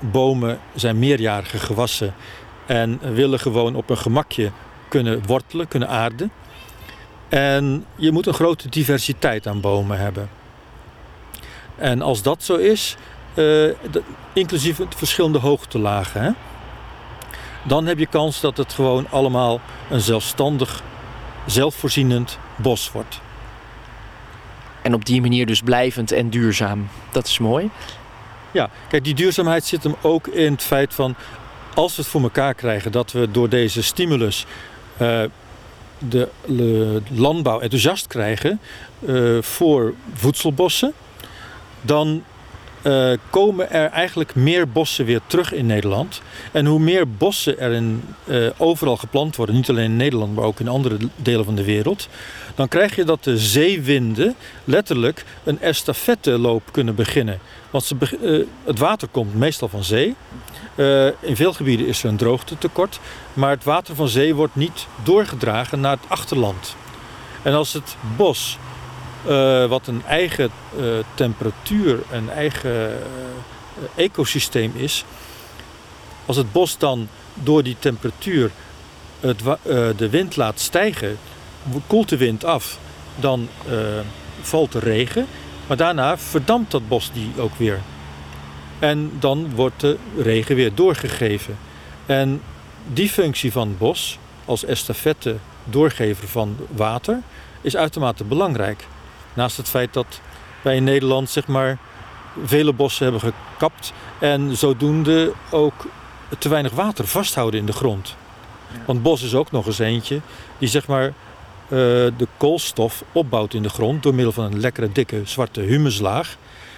bomen 0.00 0.58
zijn 0.74 0.98
meerjarige 0.98 1.58
gewassen 1.58 2.14
en 2.66 3.00
willen 3.14 3.38
gewoon 3.38 3.74
op 3.74 3.90
een 3.90 3.98
gemakje 3.98 4.50
kunnen 4.88 5.26
wortelen, 5.26 5.68
kunnen 5.68 5.88
aarden. 5.88 6.30
En 7.28 7.84
je 7.96 8.12
moet 8.12 8.26
een 8.26 8.34
grote 8.34 8.68
diversiteit 8.68 9.46
aan 9.46 9.60
bomen 9.60 9.98
hebben. 9.98 10.28
En 11.76 12.02
als 12.02 12.22
dat 12.22 12.42
zo 12.42 12.54
is, 12.54 12.96
uh, 13.34 13.72
inclusief 14.32 14.80
verschillende 14.96 15.38
hoogtelagen, 15.38 16.22
hè, 16.22 16.30
dan 17.64 17.86
heb 17.86 17.98
je 17.98 18.06
kans 18.06 18.40
dat 18.40 18.56
het 18.56 18.72
gewoon 18.72 19.06
allemaal 19.10 19.60
een 19.90 20.00
zelfstandig, 20.00 20.82
zelfvoorzienend 21.46 22.38
bos 22.56 22.92
wordt. 22.92 23.20
En 24.82 24.94
op 24.94 25.04
die 25.04 25.20
manier 25.20 25.46
dus 25.46 25.60
blijvend 25.60 26.12
en 26.12 26.30
duurzaam. 26.30 26.88
Dat 27.12 27.26
is 27.26 27.38
mooi. 27.38 27.70
Ja, 28.56 28.70
kijk, 28.88 29.04
die 29.04 29.14
duurzaamheid 29.14 29.64
zit 29.64 29.82
hem 29.82 29.94
ook 30.00 30.26
in 30.26 30.52
het 30.52 30.62
feit 30.62 30.94
van 30.94 31.14
als 31.74 31.96
we 31.96 32.02
het 32.02 32.10
voor 32.10 32.22
elkaar 32.22 32.54
krijgen 32.54 32.92
dat 32.92 33.12
we 33.12 33.30
door 33.30 33.48
deze 33.48 33.82
stimulus 33.82 34.46
uh, 34.92 35.22
de, 35.98 36.28
de, 36.46 37.02
landbouw 37.12 37.60
enthousiast 37.60 38.06
krijgen 38.06 38.60
uh, 39.00 39.42
voor 39.42 39.94
voedselbossen, 40.14 40.92
dan 41.80 42.24
uh, 42.86 43.12
komen 43.30 43.70
er 43.70 43.90
eigenlijk 43.90 44.34
meer 44.34 44.68
bossen 44.68 45.04
weer 45.04 45.20
terug 45.26 45.52
in 45.52 45.66
Nederland. 45.66 46.20
En 46.52 46.66
hoe 46.66 46.78
meer 46.78 47.08
bossen 47.08 47.58
er 47.58 47.72
in, 47.72 48.02
overal 48.56 48.96
geplant 48.96 49.36
worden, 49.36 49.54
niet 49.54 49.68
alleen 49.68 49.84
in 49.84 49.96
Nederland, 49.96 50.34
maar 50.34 50.44
ook 50.44 50.60
in 50.60 50.68
andere 50.68 50.96
delen 51.16 51.44
van 51.44 51.54
de 51.54 51.64
wereld, 51.64 52.08
dan 52.54 52.68
krijg 52.68 52.96
je 52.96 53.04
dat 53.04 53.24
de 53.24 53.38
zeewinden 53.38 54.34
letterlijk 54.64 55.24
een 55.44 55.60
estafetteloop 55.60 56.62
kunnen 56.70 56.94
beginnen. 56.94 57.38
Want 57.70 57.84
ze, 57.84 57.96
uh, 58.22 58.46
het 58.64 58.78
water 58.78 59.08
komt 59.08 59.34
meestal 59.34 59.68
van 59.68 59.84
zee. 59.84 60.14
In 61.20 61.36
veel 61.36 61.52
gebieden 61.52 61.86
is 61.86 62.02
er 62.02 62.08
een 62.08 62.16
droogtetekort. 62.16 63.00
Maar 63.32 63.50
het 63.50 63.64
water 63.64 63.94
van 63.94 64.08
zee 64.08 64.34
wordt 64.34 64.54
niet 64.54 64.86
doorgedragen 65.04 65.80
naar 65.80 65.96
het 65.96 66.08
achterland. 66.08 66.76
En 67.42 67.54
als 67.54 67.72
het 67.72 67.96
bos, 68.16 68.58
uh, 69.28 69.66
wat 69.66 69.86
een 69.86 70.02
eigen 70.04 70.50
temperatuur, 71.14 71.98
een 72.10 72.30
eigen 72.30 72.98
ecosysteem 73.94 74.72
is. 74.76 75.04
Als 76.26 76.36
het 76.36 76.52
bos 76.52 76.78
dan 76.78 77.08
door 77.34 77.62
die 77.62 77.76
temperatuur 77.78 78.50
het, 79.20 79.38
de 79.96 80.08
wind 80.10 80.36
laat 80.36 80.60
stijgen, 80.60 81.18
koelt 81.86 82.08
de 82.08 82.16
wind 82.16 82.44
af, 82.44 82.78
dan 83.16 83.48
valt 84.40 84.74
er 84.74 84.82
regen. 84.82 85.26
Maar 85.66 85.76
daarna 85.76 86.18
verdampt 86.18 86.70
dat 86.70 86.88
bos 86.88 87.10
die 87.12 87.32
ook 87.38 87.54
weer. 87.56 87.80
En 88.78 89.12
dan 89.18 89.54
wordt 89.54 89.80
de 89.80 89.96
regen 90.18 90.56
weer 90.56 90.74
doorgegeven. 90.74 91.58
En 92.06 92.42
die 92.92 93.08
functie 93.08 93.52
van 93.52 93.68
het 93.68 93.78
bos, 93.78 94.18
als 94.44 94.64
estafette 94.64 95.36
doorgever 95.64 96.28
van 96.28 96.56
water, 96.70 97.22
is 97.60 97.76
uitermate 97.76 98.24
belangrijk. 98.24 98.86
Naast 99.36 99.56
het 99.56 99.68
feit 99.68 99.92
dat 99.92 100.20
wij 100.62 100.76
in 100.76 100.84
Nederland 100.84 101.30
zeg 101.30 101.46
maar 101.46 101.78
vele 102.44 102.72
bossen 102.72 103.12
hebben 103.12 103.32
gekapt 103.52 103.92
en 104.18 104.56
zodoende 104.56 105.32
ook 105.50 105.86
te 106.38 106.48
weinig 106.48 106.72
water 106.72 107.06
vasthouden 107.06 107.60
in 107.60 107.66
de 107.66 107.72
grond. 107.72 108.16
Want 108.84 109.02
bos 109.02 109.22
is 109.22 109.34
ook 109.34 109.50
nog 109.50 109.66
eens 109.66 109.78
eentje 109.78 110.20
die 110.58 110.68
zeg 110.68 110.86
maar 110.86 111.06
uh, 111.06 111.12
de 112.16 112.26
koolstof 112.36 113.04
opbouwt 113.12 113.54
in 113.54 113.62
de 113.62 113.68
grond 113.68 114.02
door 114.02 114.14
middel 114.14 114.32
van 114.32 114.44
een 114.44 114.60
lekkere 114.60 114.92
dikke 114.92 115.20
zwarte 115.24 115.60
humuslaag. 115.60 116.36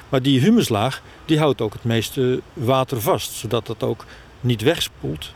Maar 0.08 0.22
die 0.22 0.40
humuslaag 0.40 1.02
die 1.24 1.38
houdt 1.38 1.60
ook 1.60 1.72
het 1.72 1.84
meeste 1.84 2.40
water 2.52 3.00
vast, 3.00 3.32
zodat 3.32 3.66
dat 3.66 3.82
ook 3.82 4.04
niet 4.40 4.62
wegspoelt 4.62 5.32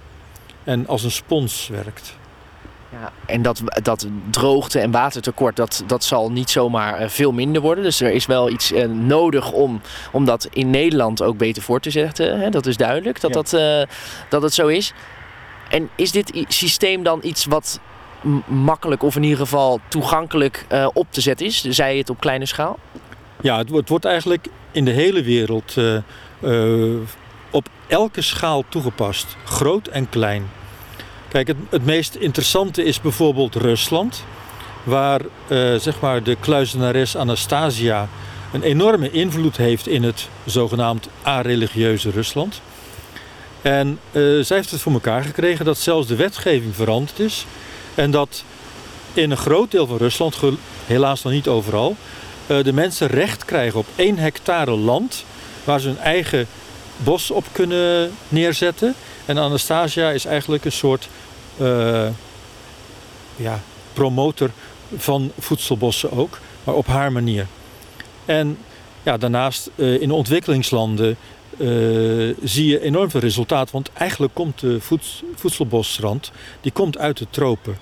en 0.65 0.87
als 0.87 1.03
een 1.03 1.11
spons 1.11 1.69
werkt. 1.69 2.15
Ja, 3.01 3.13
en 3.27 3.43
dat, 3.43 3.63
dat 3.83 4.07
droogte 4.31 4.81
en 4.81 4.91
watertekort, 4.91 5.57
dat, 5.57 5.85
dat 5.87 6.05
zal 6.05 6.31
niet 6.31 6.51
zomaar 6.51 6.95
eh, 6.95 7.09
veel 7.09 7.33
minder 7.33 7.63
worden. 7.63 7.85
Dus 7.85 8.01
er 8.01 8.13
is 8.13 8.27
wel 8.27 8.51
iets 8.51 8.73
uh, 8.73 8.85
nodig 8.85 9.53
om, 9.53 9.81
om 10.11 10.25
dat 10.25 10.49
in 10.51 10.71
Nederland 10.71 11.23
ook 11.23 11.37
beter 11.37 11.63
voor 11.63 11.81
te 11.81 11.91
zetten. 11.91 12.41
Hè? 12.41 12.51
Dat 12.51 12.67
is 12.67 12.77
duidelijk 12.77 13.21
dat, 13.21 13.35
ja. 13.35 13.43
dat, 13.43 13.53
uh, 13.53 13.97
dat 14.29 14.43
het 14.43 14.55
zo 14.55 14.67
is. 14.67 14.93
En 15.71 15.89
is 15.97 16.13
dit 16.13 16.45
systeem 16.49 17.03
dan 17.03 17.21
iets 17.23 17.45
wat 17.45 17.81
makkelijk 18.47 19.03
of 19.03 19.17
in 19.17 19.23
ieder 19.23 19.39
geval 19.39 19.81
toegankelijk 19.89 20.67
uh, 20.73 20.89
op 20.93 21.07
te 21.11 21.21
zetten 21.21 21.47
is? 21.47 21.61
Zij 21.61 21.99
het 21.99 22.11
op 22.11 22.21
kleine 22.21 22.47
schaal? 22.47 22.79
Ja, 23.41 23.59
het, 23.59 23.71
het 23.71 23.89
wordt 23.89 24.05
eigenlijk 24.05 24.49
in 24.73 24.85
de 24.85 24.91
hele 24.91 25.23
wereld 25.23 25.77
op 27.51 27.69
elke 27.87 28.23
schaal 28.23 28.65
toegepast, 28.69 29.37
groot 29.45 29.87
en 29.87 30.09
klein. 30.09 30.51
Kijk, 31.33 31.53
het, 31.69 31.85
meest 31.85 32.15
interessante 32.15 32.85
is 32.85 33.01
bijvoorbeeld 33.01 33.55
Rusland, 33.55 34.25
waar 34.83 35.21
zeg 35.79 36.01
maar 36.01 36.23
de 36.23 36.37
kluizenares 36.41 37.17
Anastasia 37.17 38.09
een 38.53 38.63
enorme 38.63 39.11
invloed 39.11 39.57
heeft 39.57 39.87
in 39.87 40.03
het 40.03 40.29
zogenaamd 40.45 41.09
a-religieuze 41.27 42.11
Rusland. 42.11 42.61
En 43.63 43.99
zij 44.13 44.57
heeft 44.57 44.71
het 44.71 44.81
voor 44.81 44.93
elkaar 44.93 45.25
gekregen 45.25 45.65
dat 45.65 45.79
zelfs 45.79 46.07
de 46.07 46.17
wetgeving 46.17 46.75
veranderd 46.75 47.19
is 47.19 47.47
en 47.95 48.11
dat 48.11 48.45
in 49.13 49.31
een 49.31 49.37
groot 49.37 49.71
deel 49.71 49.87
van 49.87 49.97
Rusland, 49.97 50.37
helaas 50.87 51.23
nog 51.23 51.33
niet 51.33 51.49
overal, 51.49 51.97
eh, 52.47 52.65
de 52.65 52.73
mensen 52.73 53.07
recht 53.07 53.45
krijgen 53.45 53.79
op 53.79 53.87
één 53.97 54.19
hectare 54.19 54.71
land 54.71 55.25
waar 55.65 55.81
ze 55.81 55.89
hun 55.89 55.99
eigen 55.99 56.47
bos 56.97 57.31
op 57.31 57.45
kunnen 57.53 58.13
neerzetten. 58.29 58.95
En 59.25 59.39
Anastasia 59.39 60.11
is 60.11 60.25
eigenlijk 60.25 60.65
een 60.65 60.73
soort 60.73 61.09
ja, 63.37 63.61
promotor 63.93 64.51
van 64.97 65.33
voedselbossen 65.39 66.13
ook, 66.13 66.39
maar 66.65 66.75
op 66.75 66.87
haar 66.87 67.13
manier. 67.13 67.47
En 68.25 68.59
ja, 69.03 69.17
daarnaast 69.17 69.71
uh, 69.75 70.01
in 70.01 70.11
ontwikkelingslanden 70.11 71.17
uh, 71.57 72.35
zie 72.43 72.67
je 72.67 72.81
enorm 72.81 73.11
veel 73.11 73.21
resultaat. 73.21 73.71
Want 73.71 73.91
eigenlijk 73.93 74.35
komt 74.35 74.61
de 74.61 74.81
voedselbosrand 75.35 76.33
die 76.61 76.73
komt 76.73 76.99
uit 76.99 77.19
de 77.19 77.27
tropen. 77.31 77.79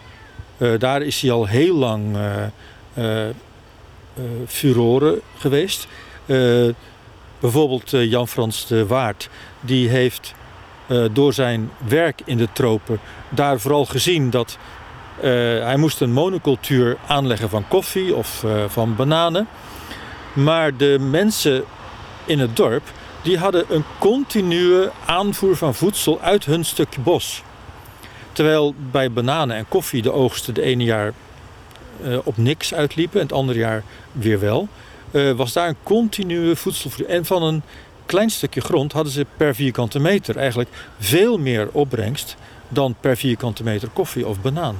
Daar 0.78 1.02
is 1.02 1.20
hij 1.20 1.30
al 1.30 1.46
heel 1.46 1.76
lang 1.76 2.16
uh, 2.94 3.26
furoren 4.46 5.20
geweest. 5.38 5.86
bijvoorbeeld 7.40 7.90
Jan 7.90 8.28
Frans 8.28 8.66
de 8.66 8.86
Waard, 8.86 9.28
die 9.60 9.88
heeft 9.88 10.34
door 11.12 11.32
zijn 11.32 11.70
werk 11.86 12.20
in 12.24 12.36
de 12.36 12.48
tropen 12.52 13.00
daar 13.28 13.60
vooral 13.60 13.84
gezien 13.84 14.30
dat 14.30 14.58
hij 15.20 15.76
moest 15.76 16.00
een 16.00 16.12
monocultuur 16.12 16.96
aanleggen 17.06 17.48
van 17.48 17.68
koffie 17.68 18.14
of 18.14 18.44
van 18.66 18.96
bananen. 18.96 19.48
Maar 20.32 20.76
de 20.76 20.98
mensen 21.00 21.64
in 22.24 22.38
het 22.38 22.56
dorp 22.56 22.82
die 23.22 23.38
hadden 23.38 23.64
een 23.68 23.84
continue 23.98 24.90
aanvoer 25.06 25.56
van 25.56 25.74
voedsel 25.74 26.20
uit 26.20 26.44
hun 26.44 26.64
stukje 26.64 27.00
bos. 27.00 27.42
Terwijl 28.32 28.74
bij 28.90 29.12
bananen 29.12 29.56
en 29.56 29.68
koffie 29.68 30.02
de 30.02 30.12
oogsten 30.12 30.54
de 30.54 30.62
ene 30.62 30.84
jaar 30.84 31.12
op 32.24 32.36
niks 32.36 32.74
uitliepen 32.74 33.20
en 33.20 33.26
het 33.26 33.36
andere 33.36 33.58
jaar 33.58 33.82
weer 34.12 34.40
wel, 34.40 34.68
was 35.36 35.52
daar 35.52 35.68
een 35.68 35.76
continue 35.82 36.56
voedselvoer. 36.56 37.06
En 37.06 37.24
van 37.24 37.42
een 37.42 37.62
klein 38.10 38.30
stukje 38.30 38.60
grond 38.60 38.92
hadden 38.92 39.12
ze 39.12 39.26
per 39.36 39.54
vierkante 39.54 39.98
meter 39.98 40.36
eigenlijk 40.36 40.68
veel 40.98 41.38
meer 41.38 41.68
opbrengst 41.72 42.36
dan 42.68 42.94
per 43.00 43.16
vierkante 43.16 43.62
meter 43.62 43.88
koffie 43.92 44.26
of 44.26 44.40
banaan. 44.40 44.76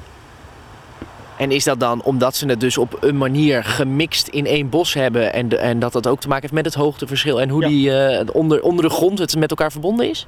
En 1.37 1.51
is 1.51 1.65
dat 1.65 1.81
dan 1.81 2.03
omdat 2.03 2.37
ze 2.37 2.47
het 2.47 2.61
dus 2.61 2.79
op 2.79 2.97
een 3.01 3.17
manier 3.19 3.65
gemixt 3.65 4.29
in 4.29 4.47
één 4.47 4.69
bos 4.69 4.95
hebben 4.95 5.33
en, 5.33 5.49
de, 5.49 5.57
en 5.57 5.79
dat 5.79 5.93
dat 5.93 6.07
ook 6.07 6.21
te 6.21 6.29
maken 6.29 6.43
heeft 6.43 6.55
met 6.55 6.65
het 6.65 6.75
hoogteverschil 6.75 7.41
en 7.41 7.49
hoe 7.49 7.63
Ja. 7.63 7.69
die 7.69 7.97
eh, 7.99 8.27
onder, 8.33 8.63
onder 8.63 8.85
de 8.85 8.91
grond 8.91 9.19
het 9.19 9.37
met 9.37 9.51
elkaar 9.51 9.73
verbonden 9.73 10.09
is? 10.09 10.27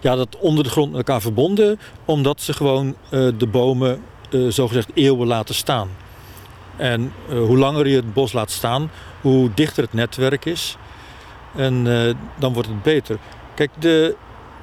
Ja, 0.00 0.16
dat 0.16 0.36
onder 0.38 0.64
de 0.64 0.70
grond 0.70 0.88
met 0.88 0.98
elkaar 0.98 1.20
verbonden, 1.20 1.78
omdat 2.04 2.40
ze 2.40 2.52
gewoon 2.52 2.94
eh, 3.10 3.28
de 3.38 3.46
bomen 3.46 4.02
eh, 4.30 4.40
zogezegd 4.48 4.90
eeuwen 4.94 5.26
laten 5.26 5.54
staan. 5.54 5.88
En 6.76 7.12
hoe 7.28 7.58
langer 7.58 7.86
je 7.88 7.96
het 7.96 8.12
bos 8.12 8.32
laat 8.32 8.50
staan, 8.50 8.90
hoe 9.20 9.50
dichter 9.54 9.82
het 9.82 9.92
netwerk 9.92 10.44
is. 10.44 10.76
En 11.56 11.86
eh, 11.86 12.14
dan 12.38 12.52
wordt 12.52 12.68
het 12.68 12.82
beter. 12.82 13.18
Kijk, 13.54 13.70
de 13.78 14.16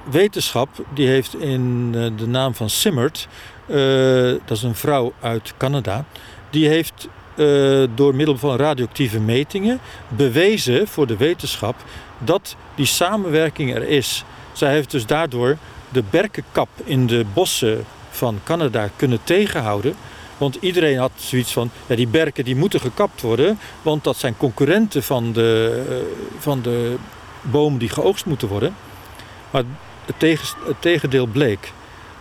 wetenschap 0.10 0.70
die 0.94 1.08
heeft 1.08 1.36
in 1.40 1.92
eh, 1.96 2.06
de 2.18 2.28
naam 2.28 2.54
van 2.54 2.70
Simmert, 2.70 3.28
eh, 3.66 3.76
dat 4.46 4.58
is 4.58 4.64
een 4.64 4.76
vrouw 4.76 5.14
uit 5.22 5.54
Canada, 5.58 6.06
die 6.50 6.68
heeft 6.68 7.08
door 7.96 8.16
middel 8.16 8.38
van 8.38 8.56
radioactieve 8.56 9.20
metingen 9.20 9.80
bewezen 10.08 10.88
voor 10.88 11.08
de 11.08 11.18
wetenschap 11.18 11.76
dat 12.18 12.56
die 12.76 12.86
samenwerking 12.86 13.76
er 13.76 13.88
is. 13.88 14.24
Zij 14.52 14.72
heeft 14.72 14.92
dus 14.92 15.06
daardoor 15.06 15.58
de 15.90 16.04
berkenkap 16.10 16.70
in 16.84 17.08
de 17.08 17.26
bossen 17.34 17.86
van 18.10 18.40
Canada 18.44 18.90
kunnen 18.96 19.20
tegenhouden. 19.24 19.96
Want 20.38 20.58
iedereen 20.60 20.98
had 20.98 21.12
zoiets 21.16 21.54
van, 21.54 21.70
ja, 21.88 21.96
die 21.96 22.08
berken 22.08 22.46
die 22.46 22.56
moeten 22.56 22.80
gekapt 22.80 23.22
worden, 23.22 23.60
want 23.82 24.04
dat 24.04 24.18
zijn 24.18 24.38
concurrenten 24.38 25.04
van 25.04 25.32
de, 25.32 25.84
eh, 25.90 25.96
van 26.40 26.62
de 26.62 26.96
bomen 27.42 27.80
die 27.80 27.90
geoogst 27.90 28.26
moeten 28.26 28.48
worden. 28.48 28.76
Maar 29.52 29.64
het 30.06 30.38
tegendeel 30.80 31.26
bleek. 31.26 31.72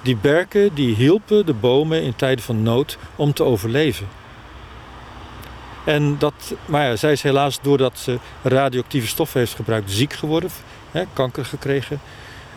Die 0.02 0.16
berken 0.16 0.74
die 0.74 0.94
hielpen 0.94 1.46
de 1.46 1.54
bomen 1.54 2.02
in 2.02 2.16
tijden 2.16 2.44
van 2.44 2.62
nood 2.62 2.98
om 3.16 3.32
te 3.32 3.42
overleven. 3.42 4.06
En 5.84 6.18
dat, 6.18 6.54
maar 6.64 6.84
ja, 6.86 6.96
zij 6.96 7.12
is 7.12 7.22
helaas 7.22 7.58
doordat 7.60 7.98
ze 7.98 8.18
radioactieve 8.42 9.06
stoffen 9.06 9.40
heeft 9.40 9.54
gebruikt 9.54 9.90
ziek 9.90 10.12
geworden, 10.12 10.50
hè, 10.90 11.02
kanker 11.12 11.44
gekregen. 11.44 12.00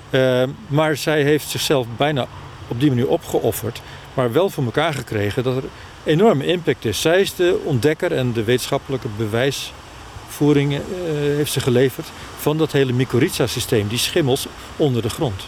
Eh, 0.09 0.43
maar 0.67 0.97
zij 0.97 1.23
heeft 1.23 1.49
zichzelf 1.49 1.87
bijna 1.97 2.27
op 2.67 2.79
die 2.79 2.89
manier 2.89 3.07
opgeofferd, 3.07 3.81
maar 4.17 4.31
wel 4.31 4.49
voor 4.49 4.63
elkaar 4.63 4.93
gekregen 4.93 5.43
dat 5.43 5.55
er 5.55 5.63
enorme 6.03 6.45
impact 6.45 6.85
is. 6.85 7.01
Zij 7.01 7.21
is 7.21 7.35
de 7.35 7.61
ontdekker 7.63 8.11
en 8.11 8.33
de 8.33 8.43
wetenschappelijke 8.43 9.07
bewijsvoering 9.17 10.73
eh, 10.73 10.79
heeft 11.15 11.51
ze 11.51 11.59
geleverd 11.59 12.07
van 12.39 12.57
dat 12.57 12.71
hele 12.71 12.93
mycorrhiza-systeem, 12.93 13.87
die 13.87 13.97
schimmels 13.97 14.47
onder 14.75 15.01
de 15.01 15.09
grond. 15.09 15.43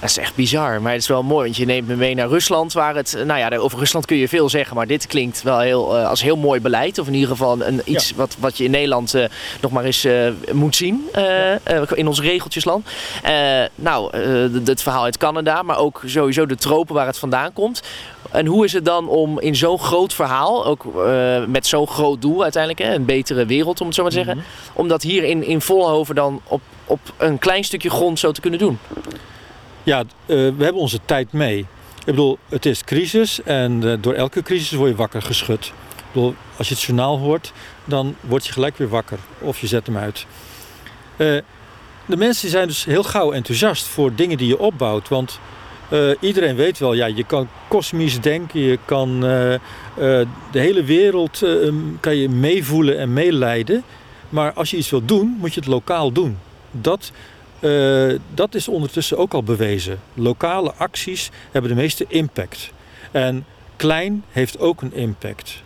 Dat 0.00 0.10
is 0.10 0.18
echt 0.18 0.34
bizar, 0.34 0.82
maar 0.82 0.92
het 0.92 1.00
is 1.00 1.08
wel 1.08 1.22
mooi, 1.22 1.44
want 1.44 1.56
je 1.56 1.64
neemt 1.64 1.88
me 1.88 1.96
mee 1.96 2.14
naar 2.14 2.28
Rusland, 2.28 2.72
waar 2.72 2.94
het, 2.94 3.16
nou 3.26 3.38
ja, 3.38 3.56
over 3.56 3.78
Rusland 3.78 4.06
kun 4.06 4.16
je 4.16 4.28
veel 4.28 4.48
zeggen, 4.48 4.76
maar 4.76 4.86
dit 4.86 5.06
klinkt 5.06 5.42
wel 5.42 5.58
heel, 5.58 5.96
eh, 5.98 6.08
als 6.08 6.22
heel 6.22 6.36
mooi 6.36 6.60
beleid, 6.60 6.98
of 6.98 7.06
in 7.06 7.14
ieder 7.14 7.28
geval 7.28 7.60
een, 7.60 7.82
iets 7.84 8.12
wat, 8.16 8.36
wat 8.38 8.56
je 8.56 8.64
in 8.64 8.70
Nederland 8.70 9.14
eh, 9.14 9.24
nog 9.60 9.70
maar 9.70 9.84
eens 9.84 10.04
eh, 10.04 10.28
moet 10.52 10.76
zien, 10.76 11.08
eh, 11.12 11.54
eh, 11.54 11.82
in 11.94 12.06
ons 12.06 12.20
regeltjesland. 12.20 12.86
Eh, 13.22 13.32
nou, 13.74 14.10
eh, 14.12 14.66
het 14.66 14.82
verhaal 14.82 15.04
uit 15.04 15.16
Canada, 15.18 15.62
maar 15.62 15.78
ook 15.78 16.02
sowieso 16.04 16.46
de 16.46 16.56
tropen 16.56 16.94
waar 16.94 17.06
het 17.06 17.18
vandaan 17.18 17.52
komt. 17.52 17.82
En 18.30 18.46
hoe 18.46 18.64
is 18.64 18.72
het 18.72 18.84
dan 18.84 19.08
om 19.08 19.40
in 19.40 19.56
zo'n 19.56 19.78
groot 19.78 20.14
verhaal, 20.14 20.66
ook 20.66 20.84
eh, 21.06 21.44
met 21.44 21.66
zo'n 21.66 21.86
groot 21.88 22.22
doel 22.22 22.42
uiteindelijk, 22.42 22.82
hè, 22.82 22.94
een 22.94 23.04
betere 23.04 23.46
wereld 23.46 23.80
om 23.80 23.86
het 23.86 23.96
zo 23.96 24.02
maar 24.02 24.10
te 24.10 24.16
zeggen, 24.16 24.44
om 24.72 24.88
dat 24.88 25.02
hier 25.02 25.24
in, 25.24 25.44
in 25.44 25.60
Vollenhoven 25.60 26.14
dan 26.14 26.40
op, 26.44 26.60
op 26.84 27.00
een 27.16 27.38
klein 27.38 27.64
stukje 27.64 27.90
grond 27.90 28.18
zo 28.18 28.32
te 28.32 28.40
kunnen 28.40 28.58
doen? 28.58 28.78
Ja, 29.90 29.98
eh, 30.00 30.06
we 30.26 30.64
hebben 30.64 30.74
onze 30.74 31.00
tijd 31.04 31.32
mee. 31.32 31.58
Ik 31.58 32.04
bedoel, 32.04 32.38
het 32.48 32.66
is 32.66 32.84
crisis 32.84 33.42
en 33.42 33.90
eh, 33.90 33.96
door 34.00 34.14
elke 34.14 34.42
crisis 34.42 34.72
word 34.72 34.90
je 34.90 34.96
wakker 34.96 35.22
geschud. 35.22 35.66
Ik 35.96 36.04
bedoel, 36.12 36.34
als 36.56 36.68
je 36.68 36.74
het 36.74 36.82
journaal 36.82 37.18
hoort, 37.18 37.52
dan 37.84 38.14
word 38.20 38.46
je 38.46 38.52
gelijk 38.52 38.76
weer 38.76 38.88
wakker 38.88 39.18
of 39.38 39.60
je 39.60 39.66
zet 39.66 39.86
hem 39.86 39.96
uit. 39.96 40.26
Eh, 41.16 41.26
de 42.06 42.16
mensen 42.16 42.48
zijn 42.48 42.66
dus 42.66 42.84
heel 42.84 43.02
gauw 43.02 43.32
enthousiast 43.32 43.86
voor 43.86 44.14
dingen 44.14 44.38
die 44.38 44.46
je 44.48 44.58
opbouwt. 44.58 45.08
Want 45.08 45.40
iedereen 46.20 46.56
weet 46.56 46.78
wel, 46.78 46.94
ja, 46.94 47.06
je 47.06 47.24
kan 47.24 47.48
kosmisch 47.68 48.20
denken, 48.20 48.60
je 48.60 48.78
kan 48.84 49.20
de 49.20 49.58
hele 50.50 50.84
wereld 50.84 51.42
kan 52.00 52.16
je 52.16 52.28
meevoelen 52.28 52.98
en 52.98 53.12
meeleiden. 53.12 53.82
Maar 54.28 54.52
als 54.52 54.70
je 54.70 54.76
iets 54.76 54.90
wilt 54.90 55.08
doen, 55.08 55.36
moet 55.38 55.54
je 55.54 55.60
het 55.60 55.68
lokaal 55.68 56.12
doen. 56.12 56.38
Dat 56.70 57.12
eh, 57.60 58.18
dat 58.34 58.54
is 58.54 58.68
ondertussen 58.68 59.18
ook 59.18 59.34
al 59.34 59.42
bewezen. 59.42 60.00
Lokale 60.14 60.72
acties 60.76 61.30
hebben 61.50 61.70
de 61.70 61.76
meeste 61.76 62.04
impact. 62.08 62.72
En 63.10 63.44
klein 63.76 64.24
heeft 64.30 64.58
ook 64.58 64.82
een 64.82 64.94
impact. 64.94 65.62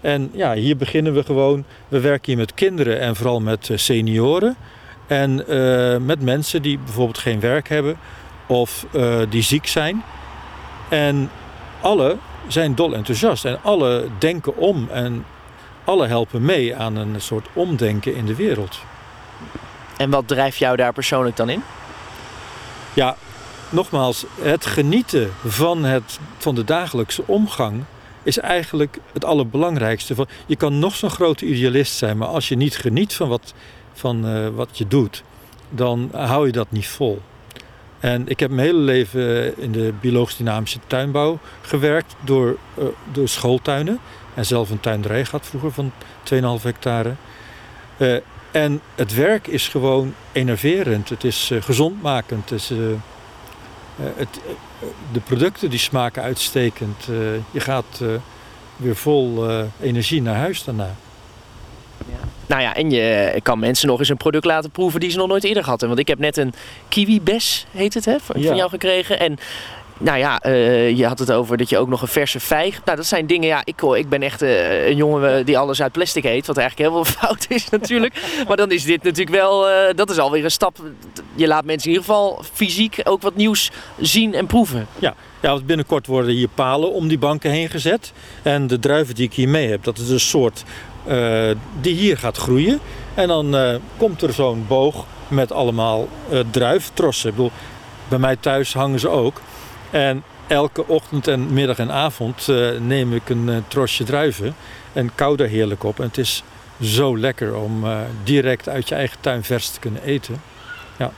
En 0.00 0.30
ja, 0.32 0.54
hier 0.54 0.76
beginnen 0.76 1.14
we 1.14 1.22
gewoon. 1.22 1.64
We 1.88 2.00
werken 2.00 2.26
hier 2.26 2.36
met 2.36 2.54
kinderen 2.54 3.00
en 3.00 3.16
vooral 3.16 3.40
met 3.40 3.70
eh, 3.70 3.76
senioren. 3.76 4.56
En 5.06 5.48
eh, 5.48 5.96
met 5.96 6.22
mensen 6.22 6.62
die 6.62 6.78
bijvoorbeeld 6.78 7.18
geen 7.18 7.40
werk 7.40 7.68
hebben 7.68 7.96
of 8.46 8.86
die 9.28 9.42
ziek 9.42 9.66
zijn. 9.66 10.02
En 10.88 11.30
alle 11.80 12.16
zijn 12.48 12.74
dol 12.74 12.94
enthousiast 12.94 13.44
en 13.44 13.58
alle 13.62 14.08
denken 14.18 14.56
om 14.56 14.88
en 14.92 15.24
alle 15.84 16.06
helpen 16.06 16.44
mee 16.44 16.76
aan 16.76 16.96
een 16.96 17.20
soort 17.20 17.46
omdenken 17.52 18.14
in 18.14 18.26
de 18.26 18.34
wereld. 18.34 18.80
En 19.96 20.10
wat 20.10 20.28
drijft 20.28 20.58
jou 20.58 20.76
daar 20.76 20.92
persoonlijk 20.92 21.36
dan 21.36 21.48
in? 21.48 21.62
Ja, 22.94 23.16
nogmaals, 23.68 24.24
het 24.40 24.66
genieten 24.66 25.30
van, 25.44 25.84
het, 25.84 26.18
van 26.38 26.54
de 26.54 26.64
dagelijkse 26.64 27.22
omgang 27.26 27.84
is 28.22 28.38
eigenlijk 28.38 28.98
het 29.12 29.24
allerbelangrijkste. 29.24 30.26
Je 30.46 30.56
kan 30.56 30.78
nog 30.78 30.94
zo'n 30.94 31.10
grote 31.10 31.46
idealist 31.46 31.96
zijn, 31.96 32.16
maar 32.16 32.28
als 32.28 32.48
je 32.48 32.56
niet 32.56 32.76
geniet 32.76 33.14
van 33.14 33.28
wat, 33.28 33.54
van, 33.92 34.26
eh, 34.26 34.48
wat 34.48 34.78
je 34.78 34.88
doet, 34.88 35.22
dan 35.70 36.10
hou 36.12 36.46
je 36.46 36.52
dat 36.52 36.70
niet 36.70 36.88
vol. 36.88 37.22
En 38.00 38.28
ik 38.28 38.40
heb 38.40 38.50
mijn 38.50 38.66
hele 38.66 38.78
leven 38.78 39.58
in 39.58 39.72
de 39.72 39.92
biologisch-dynamische 40.00 40.78
tuinbouw 40.86 41.38
gewerkt 41.60 42.14
door, 42.20 42.56
eh, 42.74 42.84
door 43.12 43.28
schooltuinen. 43.28 43.98
En 44.34 44.46
zelf 44.46 44.70
een 44.70 44.80
tuinderij 44.80 45.24
gehad 45.24 45.46
vroeger 45.46 45.72
van 45.72 45.92
2,5 46.22 46.62
hectare. 46.62 47.14
Eh, 47.96 48.16
en 48.54 48.80
het 48.94 49.14
werk 49.14 49.46
is 49.46 49.68
gewoon 49.68 50.14
enerverend. 50.32 51.08
Het 51.08 51.24
is 51.24 51.50
eh, 51.50 51.62
gezondmakend. 51.62 52.50
Het 52.50 52.60
is, 52.60 52.70
eh, 52.70 52.90
eh, 52.90 52.96
het, 54.16 54.40
de 55.12 55.20
producten 55.20 55.70
die 55.70 55.78
smaken 55.78 56.22
uitstekend. 56.22 57.04
Je 57.50 57.60
gaat 57.60 58.02
weer 58.76 58.96
vol 58.96 59.46
energie 59.80 60.22
naar 60.22 60.36
huis 60.36 60.64
daarna. 60.64 60.94
Nou 62.46 62.62
ja, 62.62 62.74
en 62.74 62.90
je 62.90 63.40
kan 63.42 63.58
mensen 63.58 63.88
nog 63.88 63.98
eens 63.98 64.08
een 64.08 64.16
product 64.16 64.44
laten 64.44 64.70
proeven 64.70 65.00
die 65.00 65.10
ze 65.10 65.16
nog 65.16 65.28
nooit 65.28 65.44
eerder 65.44 65.66
hebben. 65.66 65.88
Want 65.88 66.00
ik 66.00 66.08
heb 66.08 66.18
net 66.18 66.36
een 66.36 66.54
kiwi-bes, 66.88 67.66
heet 67.70 67.94
het, 67.94 68.04
hè, 68.04 68.20
van, 68.20 68.40
Ja. 68.40 68.46
van 68.46 68.56
jou 68.56 68.70
gekregen. 68.70 69.18
En 69.18 69.38
nou 69.98 70.18
ja, 70.18 70.40
eh, 70.40 70.96
je 70.96 71.06
had 71.06 71.18
het 71.18 71.32
over 71.32 71.56
dat 71.56 71.68
je 71.68 71.78
ook 71.78 71.88
nog 71.88 72.02
een 72.02 72.08
verse 72.08 72.40
vijg... 72.40 72.84
Nou, 72.84 72.96
dat 72.96 73.06
zijn 73.06 73.26
dingen, 73.26 73.48
ja, 73.48 73.60
ik, 73.64 73.82
ik 73.82 74.08
ben 74.08 74.22
echt 74.22 74.42
eh, 74.42 74.86
een 74.86 74.96
jongen 74.96 75.38
eh, 75.38 75.44
die 75.44 75.58
alles 75.58 75.82
uit 75.82 75.92
plastic 75.92 76.24
eet. 76.24 76.46
Wat 76.46 76.56
eigenlijk 76.56 76.90
heel 76.90 77.04
veel 77.04 77.14
fout 77.20 77.46
is 77.48 77.68
natuurlijk. 77.68 78.14
maar 78.48 78.56
dan 78.56 78.70
is 78.70 78.84
dit 78.84 79.02
natuurlijk 79.02 79.36
wel, 79.36 79.68
eh, 79.68 79.94
dat 79.94 80.10
is 80.10 80.18
alweer 80.18 80.44
een 80.44 80.50
stap. 80.50 80.76
Je 81.34 81.46
laat 81.46 81.64
mensen 81.64 81.90
in 81.90 81.96
ieder 81.96 82.12
geval 82.12 82.42
fysiek 82.52 83.00
ook 83.04 83.22
wat 83.22 83.36
nieuws 83.36 83.70
zien 84.00 84.34
en 84.34 84.46
proeven. 84.46 84.86
Ja, 84.98 85.14
want 85.40 85.66
binnenkort 85.66 86.06
worden 86.06 86.34
hier 86.34 86.48
palen 86.48 86.92
om 86.92 87.08
die 87.08 87.18
banken 87.18 87.50
heen 87.50 87.68
gezet. 87.68 88.12
En 88.42 88.66
de 88.66 88.78
druiven 88.78 89.14
die 89.14 89.26
ik 89.26 89.34
hier 89.34 89.48
mee 89.48 89.68
heb, 89.68 89.84
dat 89.84 89.98
is 89.98 90.08
een 90.08 90.20
soort 90.20 90.64
die 91.80 91.94
hier 91.94 92.18
gaat 92.18 92.36
groeien. 92.36 92.80
En 93.14 93.28
dan 93.28 93.80
komt 93.96 94.22
er 94.22 94.32
zo'n 94.32 94.64
boog 94.68 95.06
met 95.28 95.52
allemaal 95.52 96.08
eh 96.30 96.38
druiftrossen. 96.50 97.28
Ik 97.28 97.36
bedoel, 97.36 97.50
bij 98.08 98.18
mij 98.18 98.36
thuis 98.36 98.74
hangen 98.74 99.00
ze 99.00 99.08
ook. 99.08 99.40
En 99.94 100.22
elke 100.46 100.86
ochtend 100.86 101.26
en 101.28 101.52
middag 101.52 101.78
en 101.78 101.92
avond 101.92 102.48
eh, 102.48 102.70
neem 102.78 103.12
ik 103.12 103.28
een 103.28 103.48
eh, 103.48 103.56
trosje 103.68 104.04
druiven 104.04 104.54
en 104.92 105.14
kou 105.14 105.36
daar 105.36 105.48
heerlijk 105.48 105.84
op. 105.84 105.98
En 105.98 106.06
het 106.06 106.18
is 106.18 106.42
zo 106.80 107.18
lekker 107.18 107.56
om 107.56 107.84
eh, 107.84 108.00
direct 108.24 108.68
uit 108.68 108.88
je 108.88 108.94
eigen 108.94 109.20
tuin 109.20 109.44
vers 109.44 109.70
te 109.70 109.80
kunnen 109.80 110.02
eten. 110.02 110.42
Ja, 110.98 111.10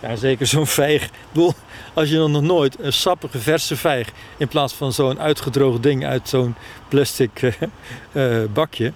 ja 0.00 0.16
zeker 0.16 0.46
zo'n 0.46 0.66
vijg. 0.82 1.10
Bedoel, 1.32 1.52
als 1.94 2.08
je 2.08 2.16
dan 2.16 2.30
nog 2.30 2.42
nooit 2.42 2.80
een 2.80 2.92
sappige 2.92 3.38
verse 3.38 3.76
vijg 3.76 4.12
in 4.36 4.48
plaats 4.48 4.74
van 4.74 4.92
zo'n 4.92 5.20
uitgedroogd 5.20 5.82
ding 5.82 6.06
uit 6.06 6.28
zo'n 6.28 6.54
plastic 6.88 7.56
bakje, 8.52 8.92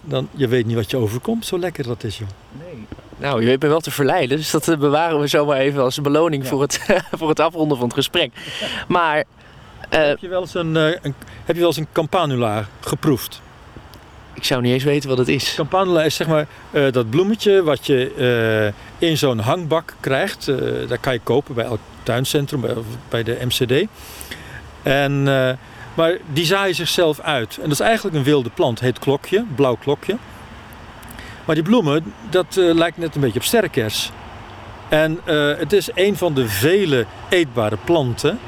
dan 0.00 0.28
je 0.30 0.48
weet 0.48 0.66
niet 0.66 0.76
wat 0.76 0.90
je 0.90 0.96
overkomt. 0.96 1.46
Zo 1.46 1.58
lekker 1.58 1.84
dat 1.84 2.04
is, 2.04 2.18
joh. 2.18 2.28
Nou, 3.18 3.40
je 3.40 3.46
weet 3.46 3.62
me 3.62 3.68
wel 3.68 3.80
te 3.80 3.90
verleiden, 3.90 4.36
dus 4.36 4.50
dat 4.50 4.68
eh, 4.68 4.76
bewaren 4.78 5.20
we 5.20 5.26
zomaar 5.26 5.56
even 5.56 5.82
als 5.82 5.96
een 5.96 6.02
beloning 6.02 6.42
Ja. 6.42 6.48
voor, 6.48 6.60
het, 6.60 6.80
voor 7.18 7.28
het 7.28 7.40
afronden 7.40 7.76
van 7.76 7.86
het 7.86 7.96
gesprek. 7.96 8.32
Maar 8.88 9.16
eh, 9.88 10.00
heb, 10.06 10.18
je 10.18 10.28
wel 10.28 10.40
eens 10.40 10.54
een, 10.54 10.76
eh, 10.76 10.84
een, 11.02 11.14
heb 11.44 11.54
je 11.54 11.58
wel 11.60 11.66
eens 11.66 11.76
een 11.76 11.88
campanula 11.92 12.66
geproefd? 12.80 13.40
ik 14.34 14.44
zou 14.44 14.62
niet 14.62 14.72
eens 14.72 14.84
weten 14.84 15.08
wat 15.08 15.18
het 15.18 15.28
is. 15.28 15.54
Campanula 15.54 16.02
is 16.02 16.14
zeg 16.14 16.26
maar 16.26 16.46
eh, 16.70 16.92
dat 16.92 17.10
bloemetje 17.10 17.62
wat 17.62 17.86
je 17.86 18.72
eh, 18.98 19.08
in 19.08 19.16
zo'n 19.16 19.38
hangbak 19.38 19.94
krijgt. 20.00 20.48
Eh, 20.48 20.56
daar 20.88 20.98
kan 20.98 21.12
je 21.12 21.20
kopen 21.22 21.54
bij 21.54 21.64
elk 21.64 21.78
tuincentrum, 22.02 22.60
bij, 22.60 22.74
bij 23.08 23.22
de 23.22 23.38
MCD. 23.44 23.86
En 24.82 25.28
eh, 25.28 25.52
Maar 25.94 26.16
die 26.32 26.44
zaaien 26.44 26.74
zichzelf 26.74 27.20
uit. 27.20 27.56
En 27.56 27.62
dat 27.62 27.72
is 27.72 27.80
eigenlijk 27.80 28.16
een 28.16 28.22
wilde 28.22 28.50
plant, 28.54 28.80
heet 28.80 28.98
klokje, 28.98 29.44
blauw 29.54 29.76
klokje. 29.76 30.16
Maar 31.48 31.56
die 31.56 31.66
bloemen, 31.66 32.14
dat 32.30 32.56
uh, 32.56 32.74
lijkt 32.74 32.98
net 32.98 33.14
een 33.14 33.20
beetje 33.20 33.38
op 33.38 33.44
sterrenkers. 33.44 34.10
En 34.88 35.20
uh, 35.24 35.56
het 35.58 35.72
is 35.72 35.88
een 35.94 36.16
van 36.16 36.34
de 36.34 36.48
vele 36.48 37.06
eetbare 37.28 37.76
planten 37.84 38.38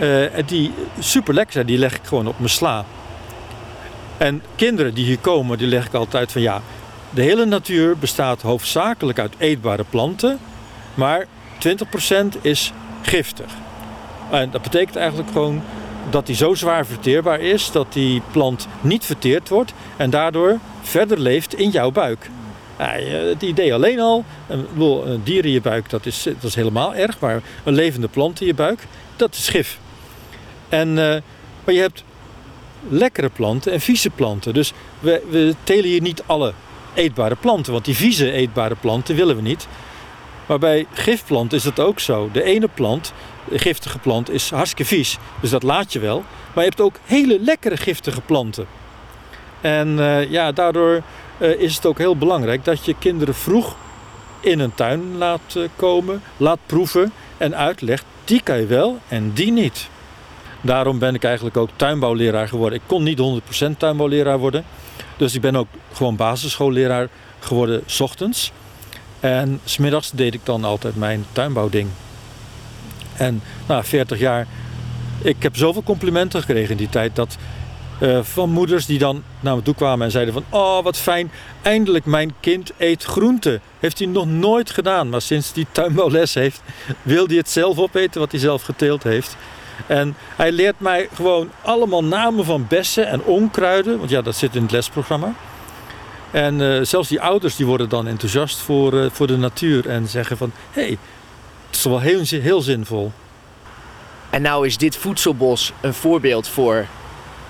uh, 0.00 0.26
die 0.46 0.72
super 0.98 1.34
lekker 1.34 1.52
zijn. 1.52 1.66
Die 1.66 1.78
leg 1.78 1.94
ik 1.94 2.04
gewoon 2.04 2.26
op 2.26 2.38
mijn 2.38 2.50
sla. 2.50 2.84
En 4.16 4.42
kinderen 4.56 4.94
die 4.94 5.04
hier 5.04 5.18
komen, 5.18 5.58
die 5.58 5.66
leg 5.66 5.86
ik 5.86 5.94
altijd 5.94 6.32
van 6.32 6.42
ja, 6.42 6.62
de 7.10 7.22
hele 7.22 7.44
natuur 7.44 7.98
bestaat 7.98 8.42
hoofdzakelijk 8.42 9.18
uit 9.18 9.34
eetbare 9.38 9.84
planten, 9.90 10.38
maar 10.94 11.26
20% 12.36 12.40
is 12.40 12.72
giftig. 13.02 13.52
En 14.30 14.50
dat 14.50 14.62
betekent 14.62 14.96
eigenlijk 14.96 15.30
gewoon 15.30 15.62
dat 16.10 16.26
die 16.26 16.36
zo 16.36 16.54
zwaar 16.54 16.86
verteerbaar 16.86 17.40
is 17.40 17.70
dat 17.70 17.92
die 17.92 18.22
plant 18.30 18.66
niet 18.80 19.04
verteerd 19.04 19.48
wordt 19.48 19.72
en 19.96 20.10
daardoor 20.10 20.58
verder 20.82 21.20
leeft 21.20 21.54
in 21.54 21.70
jouw 21.70 21.90
buik. 21.90 22.30
Ja, 22.78 22.84
het 23.28 23.42
idee 23.42 23.74
alleen 23.74 24.00
al, 24.00 24.24
een, 24.48 25.20
dier 25.24 25.44
in 25.44 25.50
je 25.50 25.60
buik, 25.60 25.90
dat 25.90 26.06
is, 26.06 26.22
dat 26.22 26.42
is 26.42 26.54
helemaal 26.54 26.94
erg, 26.94 27.20
maar 27.20 27.42
een 27.64 27.74
levende 27.74 28.08
plant 28.08 28.40
in 28.40 28.46
je 28.46 28.54
buik, 28.54 28.86
dat 29.16 29.34
is 29.34 29.48
gif. 29.48 29.78
En, 30.68 30.88
uh, 30.88 30.96
maar 31.64 31.74
je 31.74 31.80
hebt 31.80 32.04
lekkere 32.88 33.28
planten 33.28 33.72
en 33.72 33.80
vieze 33.80 34.10
planten. 34.10 34.54
Dus 34.54 34.72
we, 35.00 35.22
we 35.30 35.54
telen 35.64 35.84
hier 35.84 36.00
niet 36.00 36.22
alle 36.26 36.52
eetbare 36.94 37.36
planten, 37.36 37.72
want 37.72 37.84
die 37.84 37.96
vieze 37.96 38.32
eetbare 38.32 38.74
planten 38.74 39.16
willen 39.16 39.36
we 39.36 39.42
niet. 39.42 39.66
Maar 40.46 40.58
bij 40.58 40.86
gifplanten 40.92 41.58
is 41.58 41.64
dat 41.64 41.80
ook 41.80 42.00
zo. 42.00 42.28
De 42.32 42.42
ene 42.42 42.68
plant, 42.74 43.12
giftige 43.50 43.98
plant, 43.98 44.30
is 44.30 44.50
hartstikke 44.50 44.84
vies. 44.84 45.18
Dus 45.40 45.50
dat 45.50 45.62
laat 45.62 45.92
je 45.92 45.98
wel. 45.98 46.24
Maar 46.54 46.64
je 46.64 46.70
hebt 46.70 46.80
ook 46.80 46.98
hele 47.04 47.40
lekkere 47.40 47.76
giftige 47.76 48.20
planten. 48.20 48.66
En 49.60 49.88
uh, 49.88 50.30
ja, 50.30 50.52
daardoor 50.52 51.02
uh, 51.38 51.60
is 51.60 51.74
het 51.74 51.86
ook 51.86 51.98
heel 51.98 52.16
belangrijk 52.16 52.64
dat 52.64 52.84
je 52.84 52.94
kinderen 52.98 53.34
vroeg 53.34 53.76
in 54.40 54.58
een 54.58 54.74
tuin 54.74 55.16
laat 55.16 55.54
uh, 55.56 55.68
komen, 55.76 56.22
laat 56.36 56.58
proeven 56.66 57.12
en 57.38 57.56
uitlegt. 57.56 58.04
Die 58.24 58.42
kan 58.42 58.58
je 58.58 58.66
wel 58.66 58.98
en 59.08 59.32
die 59.32 59.52
niet. 59.52 59.88
Daarom 60.60 60.98
ben 60.98 61.14
ik 61.14 61.24
eigenlijk 61.24 61.56
ook 61.56 61.70
tuinbouwleraar 61.76 62.48
geworden. 62.48 62.78
Ik 62.78 62.84
kon 62.86 63.02
niet 63.02 63.42
100% 63.74 63.76
tuinbouwleraar 63.76 64.38
worden. 64.38 64.64
Dus 65.16 65.34
ik 65.34 65.40
ben 65.40 65.56
ook 65.56 65.68
gewoon 65.92 66.16
basisschoolleraar 66.16 67.08
geworden, 67.38 67.82
s 67.86 68.00
ochtends. 68.00 68.52
En 69.20 69.60
smiddags 69.64 70.10
deed 70.10 70.34
ik 70.34 70.40
dan 70.44 70.64
altijd 70.64 70.96
mijn 70.96 71.24
tuinbouwding. 71.32 71.88
En 73.16 73.42
na 73.66 73.84
40 73.84 74.18
jaar, 74.18 74.46
ik 75.22 75.42
heb 75.42 75.56
zoveel 75.56 75.82
complimenten 75.82 76.40
gekregen 76.40 76.70
in 76.70 76.76
die 76.76 76.88
tijd 76.88 77.16
dat 77.16 77.36
uh, 78.00 78.18
van 78.22 78.50
moeders 78.50 78.86
die 78.86 78.98
dan 78.98 79.22
naar 79.40 79.54
me 79.54 79.62
toe 79.62 79.74
kwamen 79.74 80.04
en 80.06 80.12
zeiden 80.12 80.34
van 80.34 80.44
oh 80.50 80.82
wat 80.82 80.96
fijn, 80.96 81.30
eindelijk 81.62 82.04
mijn 82.04 82.34
kind 82.40 82.72
eet 82.76 83.04
groente. 83.04 83.60
Heeft 83.78 83.98
hij 83.98 84.08
nog 84.08 84.26
nooit 84.26 84.70
gedaan, 84.70 85.08
maar 85.08 85.22
sinds 85.22 85.52
hij 85.54 85.66
tuinbouwles 85.72 86.34
heeft, 86.34 86.62
wil 87.02 87.26
hij 87.26 87.36
het 87.36 87.50
zelf 87.50 87.78
opeten 87.78 88.20
wat 88.20 88.30
hij 88.30 88.40
zelf 88.40 88.62
geteeld 88.62 89.02
heeft. 89.02 89.36
En 89.86 90.16
hij 90.36 90.52
leert 90.52 90.80
mij 90.80 91.08
gewoon 91.14 91.50
allemaal 91.62 92.04
namen 92.04 92.44
van 92.44 92.66
bessen 92.68 93.08
en 93.08 93.24
onkruiden, 93.24 93.98
want 93.98 94.10
ja, 94.10 94.22
dat 94.22 94.36
zit 94.36 94.54
in 94.54 94.62
het 94.62 94.70
lesprogramma. 94.70 95.34
En 96.30 96.60
uh, 96.60 96.82
zelfs 96.82 97.08
die 97.08 97.20
ouders 97.20 97.56
die 97.56 97.66
worden 97.66 97.88
dan 97.88 98.06
enthousiast 98.06 98.58
voor, 98.58 98.94
uh, 98.94 99.06
voor 99.12 99.26
de 99.26 99.36
natuur 99.36 99.88
en 99.88 100.08
zeggen 100.08 100.36
van 100.36 100.52
hé, 100.70 100.82
hey, 100.82 100.98
het 101.66 101.76
is 101.76 101.84
wel 101.84 102.00
heel, 102.00 102.20
heel 102.40 102.60
zinvol. 102.60 103.12
En 104.30 104.42
nou 104.42 104.66
is 104.66 104.78
dit 104.78 104.96
voedselbos 104.96 105.72
een 105.80 105.94
voorbeeld 105.94 106.48
voor 106.48 106.86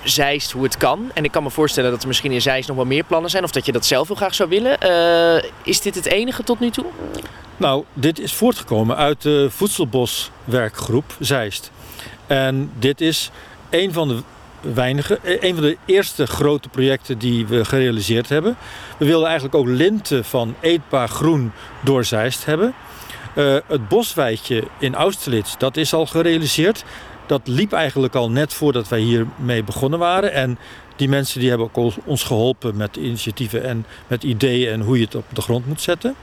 Zeist 0.05 0.53
hoe 0.53 0.63
het 0.63 0.77
kan. 0.77 1.11
En 1.15 1.25
ik 1.25 1.31
kan 1.31 1.43
me 1.43 1.51
voorstellen 1.51 1.91
dat 1.91 2.03
er 2.03 2.09
misschien 2.09 2.33
in 2.33 2.43
Zeist 2.43 2.69
nog 2.69 2.77
wel 2.77 2.87
meer 2.87 3.05
plannen 3.05 3.31
zijn. 3.31 3.45
Of 3.45 3.51
dat 3.51 3.67
je 3.67 3.73
dat 3.73 3.87
zelf 3.87 4.07
heel 4.07 4.17
graag 4.17 4.35
zou 4.35 4.49
willen. 4.49 4.77
Uh, 4.87 5.51
is 5.63 5.81
dit 5.81 5.95
het 5.95 6.07
enige 6.07 6.43
tot 6.43 6.61
nu 6.61 6.71
toe? 6.71 6.85
Nou, 7.57 7.85
dit 7.93 8.19
is 8.19 8.33
voortgekomen 8.33 8.97
uit 8.97 9.23
de 9.23 9.47
voedselboswerkgroep 9.51 11.17
Zeist. 11.19 11.71
En 12.27 12.71
dit 12.79 13.01
is 13.01 13.31
een 13.71 13.93
van 13.93 14.09
de 14.09 14.23
weinige, 14.61 15.19
eh, 15.23 15.43
een 15.43 15.55
van 15.55 15.65
de 15.65 15.77
eerste 15.85 16.27
grote 16.27 16.69
projecten 16.69 17.19
die 17.19 17.47
we 17.47 17.65
gerealiseerd 17.65 18.29
hebben. 18.29 18.57
We 18.99 19.05
wilden 19.05 19.27
eigenlijk 19.27 19.57
ook 19.57 19.67
linten 19.67 20.25
van 20.25 20.55
eetbaar 20.61 21.09
groen 21.09 21.53
door 21.81 22.05
Zeist 22.05 22.45
hebben. 22.45 22.75
Uh, 23.35 23.57
het 23.67 23.89
bosweidje 23.89 24.65
in 24.79 24.95
Austerlitz, 24.95 25.57
dat 25.57 25.77
is 25.77 25.95
al 25.95 26.07
gerealiseerd. 26.07 26.85
Dat 27.27 27.41
liep 27.45 27.73
eigenlijk 27.73 28.15
al 28.15 28.31
net 28.31 28.55
voordat 28.55 28.89
wij 28.89 29.01
hiermee 29.01 29.65
begonnen 29.65 29.99
waren. 29.99 30.33
En 30.33 30.59
die 30.97 31.09
mensen 31.09 31.41
die 31.41 31.49
hebben 31.49 31.69
ook 31.75 31.95
ons 32.05 32.23
geholpen 32.23 32.77
met 32.77 32.97
initiatieven 32.97 33.65
en 33.65 33.87
met 34.07 34.23
ideeën 34.23 34.73
en 34.73 34.81
hoe 34.81 34.99
je 34.99 35.05
het 35.05 35.15
op 35.15 35.25
de 35.33 35.41
grond 35.41 35.67
moet 35.67 35.81
zetten. 35.81 36.15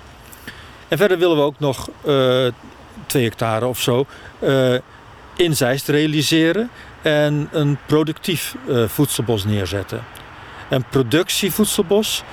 En 0.87 0.97
verder 0.97 1.17
willen 1.17 1.37
we 1.37 1.43
ook 1.43 1.59
nog 1.59 1.89
uh, 2.05 2.47
twee 3.07 3.23
hectare 3.23 3.65
of 3.65 3.81
zo 3.81 4.05
uh, 4.39 4.75
realiseren 5.85 6.69
en 7.01 7.49
een 7.51 7.77
productief 7.85 8.55
uh, 8.67 8.87
voedselbos 8.87 9.45
neerzetten. 9.45 10.03
Een 10.69 10.83
productievoedselbos, 10.89 12.23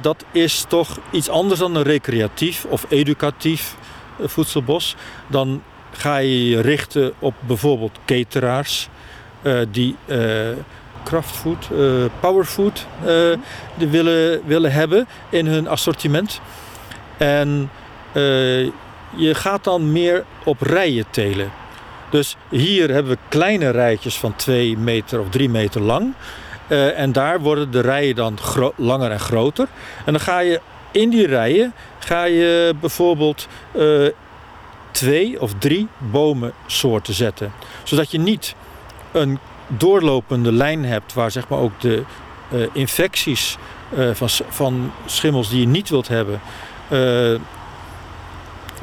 dat 0.00 0.24
is 0.32 0.64
toch 0.68 0.98
iets 1.10 1.28
anders 1.28 1.60
dan 1.60 1.74
een 1.74 1.82
recreatief 1.82 2.64
of 2.64 2.86
educatief 2.88 3.76
voedselbos. 4.20 4.96
Dan 5.26 5.62
ga 5.98 6.16
je 6.16 6.48
je 6.48 6.60
richten 6.60 7.12
op 7.18 7.34
bijvoorbeeld 7.40 7.98
cateraars 8.06 8.88
die 9.70 9.96
kraftfood, 11.04 11.68
powerfood 12.20 12.86
willen, 13.76 14.46
willen 14.46 14.72
hebben 14.72 15.06
in 15.28 15.46
hun 15.46 15.68
assortiment. 15.68 16.40
En 17.16 17.70
je 19.16 19.34
gaat 19.34 19.64
dan 19.64 19.92
meer 19.92 20.24
op 20.44 20.60
rijen 20.60 21.04
telen. 21.10 21.50
Dus 22.10 22.36
hier 22.50 22.90
hebben 22.90 23.12
we 23.12 23.18
kleine 23.28 23.70
rijtjes 23.70 24.18
van 24.18 24.36
2 24.36 24.78
meter 24.78 25.20
of 25.20 25.28
3 25.28 25.48
meter 25.48 25.80
lang. 25.80 26.12
En 26.96 27.12
daar 27.12 27.40
worden 27.40 27.70
de 27.70 27.80
rijen 27.80 28.14
dan 28.14 28.38
langer 28.76 29.10
en 29.10 29.20
groter. 29.20 29.68
En 30.04 30.12
dan 30.12 30.20
ga 30.20 30.38
je 30.38 30.60
in 30.90 31.10
die 31.10 31.26
rijen 31.26 31.72
ga 31.98 32.24
je 32.24 32.74
bijvoorbeeld 32.80 33.48
twee 34.98 35.40
of 35.40 35.52
drie 35.58 35.88
bomensoorten 35.98 37.14
zetten. 37.14 37.52
Zodat 37.82 38.10
je 38.10 38.18
niet 38.18 38.54
een 39.12 39.38
doorlopende 39.66 40.52
lijn 40.52 40.84
hebt 40.84 41.14
waar 41.14 41.30
zeg 41.30 41.48
maar 41.48 41.58
ook 41.58 41.80
de 41.80 42.02
uh, 42.52 42.66
infecties 42.72 43.56
van, 44.12 44.28
van 44.48 44.92
schimmels 45.06 45.48
die 45.48 45.60
je 45.60 45.66
niet 45.66 45.88
wilt 45.88 46.08
hebben 46.08 46.40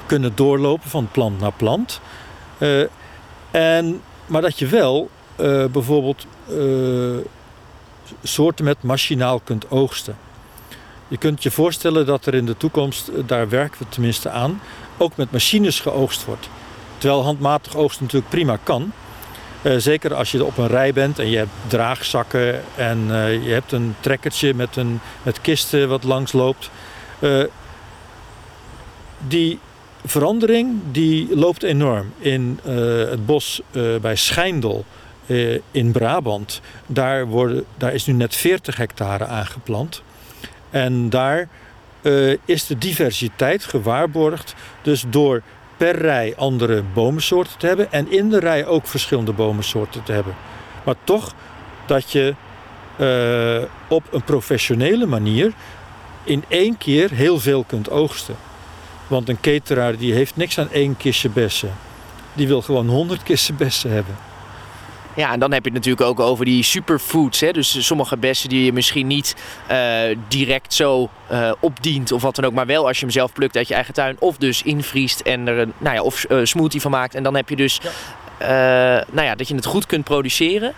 kunnen 0.06 0.36
doorlopen 0.36 0.90
van 0.90 1.08
plant 1.12 1.40
naar 1.40 1.52
plant. 1.52 2.02
En, 3.52 4.02
maar 4.26 4.42
dat 4.42 4.60
je 4.60 4.68
wel 4.68 5.10
bijvoorbeeld 5.72 6.26
soorten 8.24 8.66
met 8.66 8.84
machinaal 8.84 9.40
kunt 9.40 9.70
oogsten. 9.70 10.18
Je 11.08 11.18
kunt 11.18 11.44
je 11.44 11.52
voorstellen 11.52 12.06
dat 12.06 12.26
er 12.26 12.34
in 12.34 12.46
de 12.46 12.58
toekomst, 12.58 13.08
eh, 13.08 13.16
daar 13.26 13.50
werken 13.50 13.80
we 13.80 13.90
tenminste 13.90 14.30
aan, 14.30 14.62
ook 14.98 15.16
met 15.16 15.32
machines 15.32 15.80
geoogst 15.80 16.26
wordt. 16.26 16.50
Terwijl 16.98 17.24
handmatig 17.24 17.76
oogsten 17.76 18.04
natuurlijk 18.04 18.32
prima 18.32 18.58
kan. 18.64 18.92
Uh, 19.66 19.76
zeker 19.78 20.14
als 20.14 20.32
je 20.32 20.46
op 20.46 20.58
een 20.58 20.68
rij 20.68 20.94
bent 20.94 21.20
en 21.20 21.30
je 21.30 21.38
hebt 21.38 21.50
draagzakken 21.68 22.62
en 22.76 23.08
uh, 23.08 23.44
je 23.46 23.52
hebt 23.52 23.72
een 23.72 23.96
trekkertje 24.00 24.54
met, 24.54 24.76
een, 24.76 25.00
met 25.24 25.42
kisten 25.42 25.90
wat 25.90 26.04
langs 26.04 26.32
loopt. 26.32 26.70
Uh, 27.20 27.44
die 29.28 29.60
verandering 30.06 30.80
die 30.92 31.36
loopt 31.36 31.64
enorm. 31.64 32.14
In 32.18 32.60
het 32.64 33.26
bos 33.26 33.62
bij 34.02 34.16
Schijndel 34.16 34.86
in 35.72 35.92
Brabant, 35.92 36.62
daar, 36.86 37.28
worden, 37.28 37.66
daar 37.78 37.94
is 37.94 38.06
nu 38.06 38.14
net 38.14 38.36
40 38.36 38.76
hectare 38.76 39.26
aangeplant. 39.26 40.02
En 40.70 41.10
daar 41.10 41.48
is 42.46 42.68
de 42.68 42.78
diversiteit 42.78 43.64
gewaarborgd. 43.64 44.56
Dus 44.82 45.04
door 45.08 45.42
per 45.78 45.98
rij 45.98 46.34
andere 46.38 46.84
bomensoorten 46.94 47.58
te 47.58 47.68
hebben 47.68 47.92
en 47.92 48.12
in 48.12 48.30
de 48.30 48.40
rij 48.40 48.66
ook 48.66 48.88
verschillende 48.88 49.32
bomensoorten 49.34 50.04
te 50.04 50.12
hebben. 50.12 50.36
Maar 50.84 50.96
toch 51.04 51.34
dat 51.86 52.12
je 52.12 52.36
op 53.88 54.04
een 54.12 54.24
professionele 54.24 55.06
manier 55.06 55.54
in 56.24 56.44
één 56.48 56.78
keer 56.78 57.12
heel 57.12 57.40
veel 57.40 57.64
kunt 57.64 57.90
oogsten. 57.90 58.36
Want 59.08 59.30
een 59.30 59.40
cateraar 59.40 59.98
die 59.98 60.14
heeft 60.14 60.36
niks 60.36 60.60
aan 60.60 60.72
één 60.72 60.98
kistje 60.98 61.30
bessen. 61.30 61.74
Die 62.34 62.48
wil 62.48 62.62
gewoon 62.62 62.88
honderd 62.88 63.24
kisten 63.24 63.56
bessen 63.56 63.92
hebben. 63.92 64.16
Ja, 65.16 65.32
en 65.32 65.40
dan 65.40 65.52
heb 65.52 65.66
je 65.66 65.72
het 65.72 65.86
natuurlijk 65.86 66.10
ook 66.10 66.20
over 66.20 66.46
die 66.46 66.64
superfoods. 66.64 67.40
Hè? 67.40 67.52
Dus 67.52 67.86
sommige 67.86 68.18
bessen 68.18 68.50
die 68.50 68.66
je 68.66 68.74
misschien 68.74 69.08
niet 69.08 69.36
uh, 69.72 70.18
direct 70.28 70.74
zo 70.74 71.10
uh, 71.32 71.52
opdient 71.60 72.12
of 72.12 72.22
wat 72.22 72.36
dan 72.36 72.46
ook. 72.46 72.54
Maar 72.54 72.66
wel 72.66 72.88
als 72.88 72.98
je 72.98 73.04
hem 73.04 73.14
zelf 73.14 73.34
plukt 73.34 73.58
uit 73.58 73.68
je 73.68 73.74
eigen 73.74 73.94
tuin. 73.94 74.16
Of 74.20 74.38
dus 74.38 74.62
invriest 74.62 75.20
en 75.20 75.48
er 75.48 75.58
een 75.58 75.74
nou 75.78 75.96
ja, 75.96 76.02
of, 76.02 76.26
uh, 76.30 76.40
smoothie 76.44 76.82
van 76.82 76.92
maakt. 76.92 77.16
En 77.16 77.24
dan 77.24 77.36
heb 77.36 77.50
je 77.50 77.56
dus 77.56 77.80
ja. 78.40 79.06
nou 79.12 79.28
ja, 79.28 79.36
dat 79.36 79.48
je 79.48 79.56
het 79.56 79.66
goed 79.66 79.86
kunt 79.86 80.04
produceren. 80.04 80.74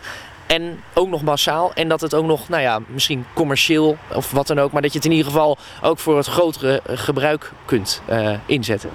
En 0.47 0.79
ook 0.93 1.09
nog 1.09 1.21
massaal. 1.21 1.71
En 1.73 1.87
dat 1.87 2.01
het 2.01 2.13
ook 2.13 2.25
nog, 2.25 2.49
nou 2.49 2.61
ja, 2.61 2.79
misschien 2.87 3.25
commercieel 3.33 3.97
of 4.13 4.31
wat 4.31 4.47
dan 4.47 4.59
ook. 4.59 4.71
Maar 4.71 4.81
dat 4.81 4.91
je 4.91 4.97
het 4.97 5.07
in 5.07 5.13
ieder 5.13 5.31
geval 5.31 5.57
ook 5.81 5.99
voor 5.99 6.17
het 6.17 6.27
grotere 6.27 6.81
gebruik 6.87 7.51
kunt 7.65 8.01
uh, 8.09 8.33
inzetten. 8.45 8.89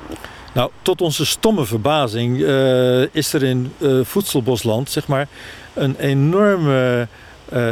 Nou, 0.52 0.70
tot 0.82 1.00
onze 1.00 1.26
stomme 1.26 1.64
verbazing 1.64 2.38
uh, 2.38 3.14
is 3.14 3.32
er 3.32 3.42
in 3.42 3.72
uh, 3.78 4.04
voedselbosland 4.04 4.90
zeg 4.90 5.06
maar, 5.06 5.28
een 5.74 5.96
enorme 5.98 7.08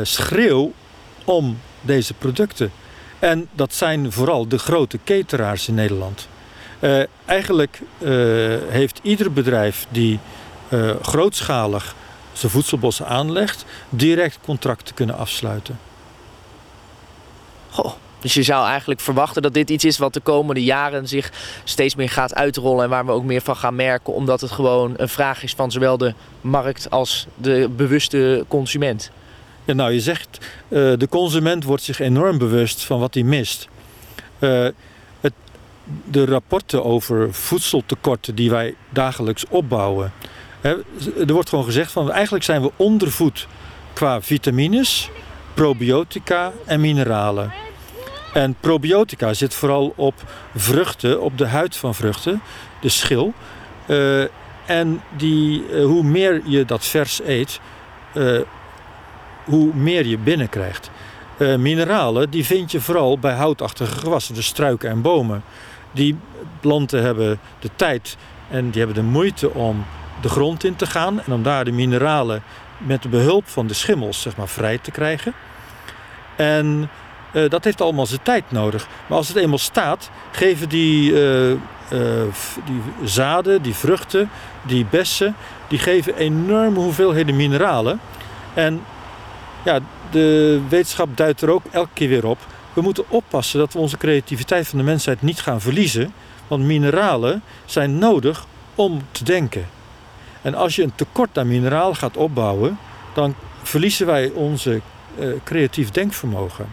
schreeuw 0.02 0.72
om 1.24 1.58
deze 1.80 2.14
producten. 2.14 2.72
En 3.18 3.48
dat 3.52 3.74
zijn 3.74 4.12
vooral 4.12 4.48
de 4.48 4.58
grote 4.58 4.98
cateraars 5.04 5.68
in 5.68 5.74
Nederland. 5.74 6.28
Eigenlijk 7.24 7.80
heeft 8.68 9.00
ieder 9.02 9.32
bedrijf 9.32 9.86
die 9.90 10.18
grootschalig 11.02 11.94
zijn 12.40 12.52
voedselbossen 12.52 13.06
aanlegt, 13.06 13.64
direct 13.88 14.38
contracten 14.44 14.94
kunnen 14.94 15.16
afsluiten. 15.16 15.78
Goh, 17.70 17.92
dus 18.20 18.34
je 18.34 18.42
zou 18.42 18.66
eigenlijk 18.66 19.00
verwachten 19.00 19.42
dat 19.42 19.54
dit 19.54 19.70
iets 19.70 19.84
is 19.84 19.98
wat 19.98 20.14
de 20.14 20.20
komende 20.20 20.64
jaren 20.64 21.08
zich 21.08 21.32
steeds 21.64 21.94
meer 21.94 22.08
gaat 22.08 22.34
uitrollen 22.34 22.84
en 22.84 22.90
waar 22.90 23.06
we 23.06 23.12
ook 23.12 23.24
meer 23.24 23.40
van 23.40 23.56
gaan 23.56 23.74
merken, 23.74 24.14
omdat 24.14 24.40
het 24.40 24.50
gewoon 24.50 24.94
een 24.96 25.08
vraag 25.08 25.42
is 25.42 25.54
van 25.54 25.70
zowel 25.70 25.98
de 25.98 26.14
markt 26.40 26.90
als 26.90 27.26
de 27.34 27.68
bewuste 27.76 28.44
consument. 28.48 29.10
Ja, 29.64 29.74
nou, 29.74 29.92
je 29.92 30.00
zegt, 30.00 30.38
uh, 30.68 30.92
de 30.98 31.08
consument 31.08 31.64
wordt 31.64 31.82
zich 31.82 32.00
enorm 32.00 32.38
bewust 32.38 32.84
van 32.84 33.00
wat 33.00 33.14
hij 33.14 33.22
mist. 33.22 33.68
Uh, 34.38 34.68
het, 35.20 35.32
de 36.04 36.24
rapporten 36.24 36.84
over 36.84 37.34
voedseltekorten 37.34 38.34
die 38.34 38.50
wij 38.50 38.74
dagelijks 38.88 39.44
opbouwen. 39.48 40.12
Er 40.60 41.32
wordt 41.32 41.48
gewoon 41.48 41.64
gezegd 41.64 41.92
van 41.92 42.12
eigenlijk 42.12 42.44
zijn 42.44 42.62
we 42.62 42.70
ondervoed 42.76 43.46
qua 43.92 44.22
vitamines, 44.22 45.10
probiotica 45.54 46.52
en 46.64 46.80
mineralen. 46.80 47.52
En 48.32 48.56
probiotica 48.60 49.34
zit 49.34 49.54
vooral 49.54 49.92
op 49.96 50.14
vruchten, 50.54 51.20
op 51.20 51.38
de 51.38 51.46
huid 51.46 51.76
van 51.76 51.94
vruchten, 51.94 52.42
de 52.80 52.88
schil. 52.88 53.32
Uh, 53.86 54.22
en 54.66 55.02
die, 55.16 55.64
hoe 55.82 56.02
meer 56.02 56.40
je 56.44 56.64
dat 56.64 56.86
vers 56.86 57.20
eet, 57.26 57.60
hoe 59.44 59.74
meer 59.74 60.06
je 60.06 60.18
binnenkrijgt. 60.18 60.90
Mineralen 61.38 62.30
die 62.30 62.44
vind 62.44 62.70
je 62.70 62.80
vooral 62.80 63.18
bij 63.18 63.34
houtachtige 63.34 63.98
gewassen, 63.98 64.34
dus 64.34 64.46
struiken 64.46 64.90
en 64.90 65.02
bomen. 65.02 65.42
Die 65.92 66.16
planten 66.60 67.02
hebben 67.02 67.40
de 67.58 67.70
tijd 67.76 68.16
en 68.50 68.70
die 68.70 68.84
hebben 68.84 69.04
de 69.04 69.10
moeite 69.10 69.50
om 69.50 69.84
de 70.20 70.28
grond 70.28 70.64
in 70.64 70.76
te 70.76 70.86
gaan 70.86 71.22
en 71.22 71.32
om 71.32 71.42
daar 71.42 71.64
de 71.64 71.72
mineralen 71.72 72.42
met 72.78 73.10
behulp 73.10 73.48
van 73.48 73.66
de 73.66 73.74
schimmels 73.74 74.20
zeg 74.20 74.36
maar, 74.36 74.48
vrij 74.48 74.78
te 74.78 74.90
krijgen. 74.90 75.34
En 76.36 76.90
uh, 77.32 77.50
dat 77.50 77.64
heeft 77.64 77.80
allemaal 77.80 78.06
zijn 78.06 78.22
tijd 78.22 78.44
nodig. 78.50 78.86
Maar 79.06 79.18
als 79.18 79.28
het 79.28 79.36
eenmaal 79.36 79.58
staat, 79.58 80.10
geven 80.30 80.68
die, 80.68 81.12
uh, 81.12 81.56
die 82.64 82.82
zaden, 83.04 83.62
die 83.62 83.74
vruchten, 83.74 84.30
die 84.62 84.86
bessen, 84.90 85.36
die 85.68 85.78
geven 85.78 86.16
enorme 86.16 86.78
hoeveelheden 86.78 87.36
mineralen. 87.36 88.00
En 88.54 88.82
ja, 89.64 89.78
de 90.10 90.60
wetenschap 90.68 91.16
duidt 91.16 91.40
er 91.40 91.50
ook 91.50 91.62
elke 91.70 91.90
keer 91.92 92.08
weer 92.08 92.26
op. 92.26 92.38
We 92.72 92.80
moeten 92.80 93.04
oppassen 93.08 93.58
dat 93.58 93.72
we 93.72 93.78
onze 93.78 93.96
creativiteit 93.96 94.68
van 94.68 94.78
de 94.78 94.84
mensheid 94.84 95.22
niet 95.22 95.40
gaan 95.40 95.60
verliezen. 95.60 96.12
Want 96.48 96.64
mineralen 96.64 97.42
zijn 97.64 97.98
nodig 97.98 98.46
om 98.74 99.02
te 99.10 99.24
denken. 99.24 99.66
En 100.42 100.54
als 100.54 100.76
je 100.76 100.82
een 100.82 100.94
tekort 100.94 101.38
aan 101.38 101.48
mineralen 101.48 101.96
gaat 101.96 102.16
opbouwen, 102.16 102.78
dan 103.12 103.34
verliezen 103.62 104.06
wij 104.06 104.30
onze 104.30 104.80
uh, 105.18 105.34
creatief 105.44 105.90
denkvermogen. 105.90 106.66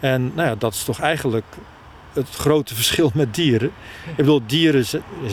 En 0.00 0.32
nou 0.34 0.48
ja, 0.48 0.54
dat 0.54 0.74
is 0.74 0.84
toch 0.84 1.00
eigenlijk 1.00 1.44
het 2.12 2.28
grote 2.28 2.74
verschil 2.80 3.10
met 3.14 3.34
dieren. 3.34 3.72
Ik 4.06 4.16
bedoel, 4.16 4.42
dieren 4.46 4.84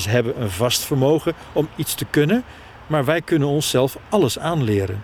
hebben 0.07 0.41
een 0.41 0.49
vast 0.49 0.85
vermogen 0.85 1.33
om 1.53 1.69
iets 1.75 1.93
te 1.93 2.05
kunnen, 2.09 2.43
maar 2.87 3.05
wij 3.05 3.21
kunnen 3.21 3.47
onszelf 3.47 3.97
alles 4.09 4.39
aanleren. 4.39 5.03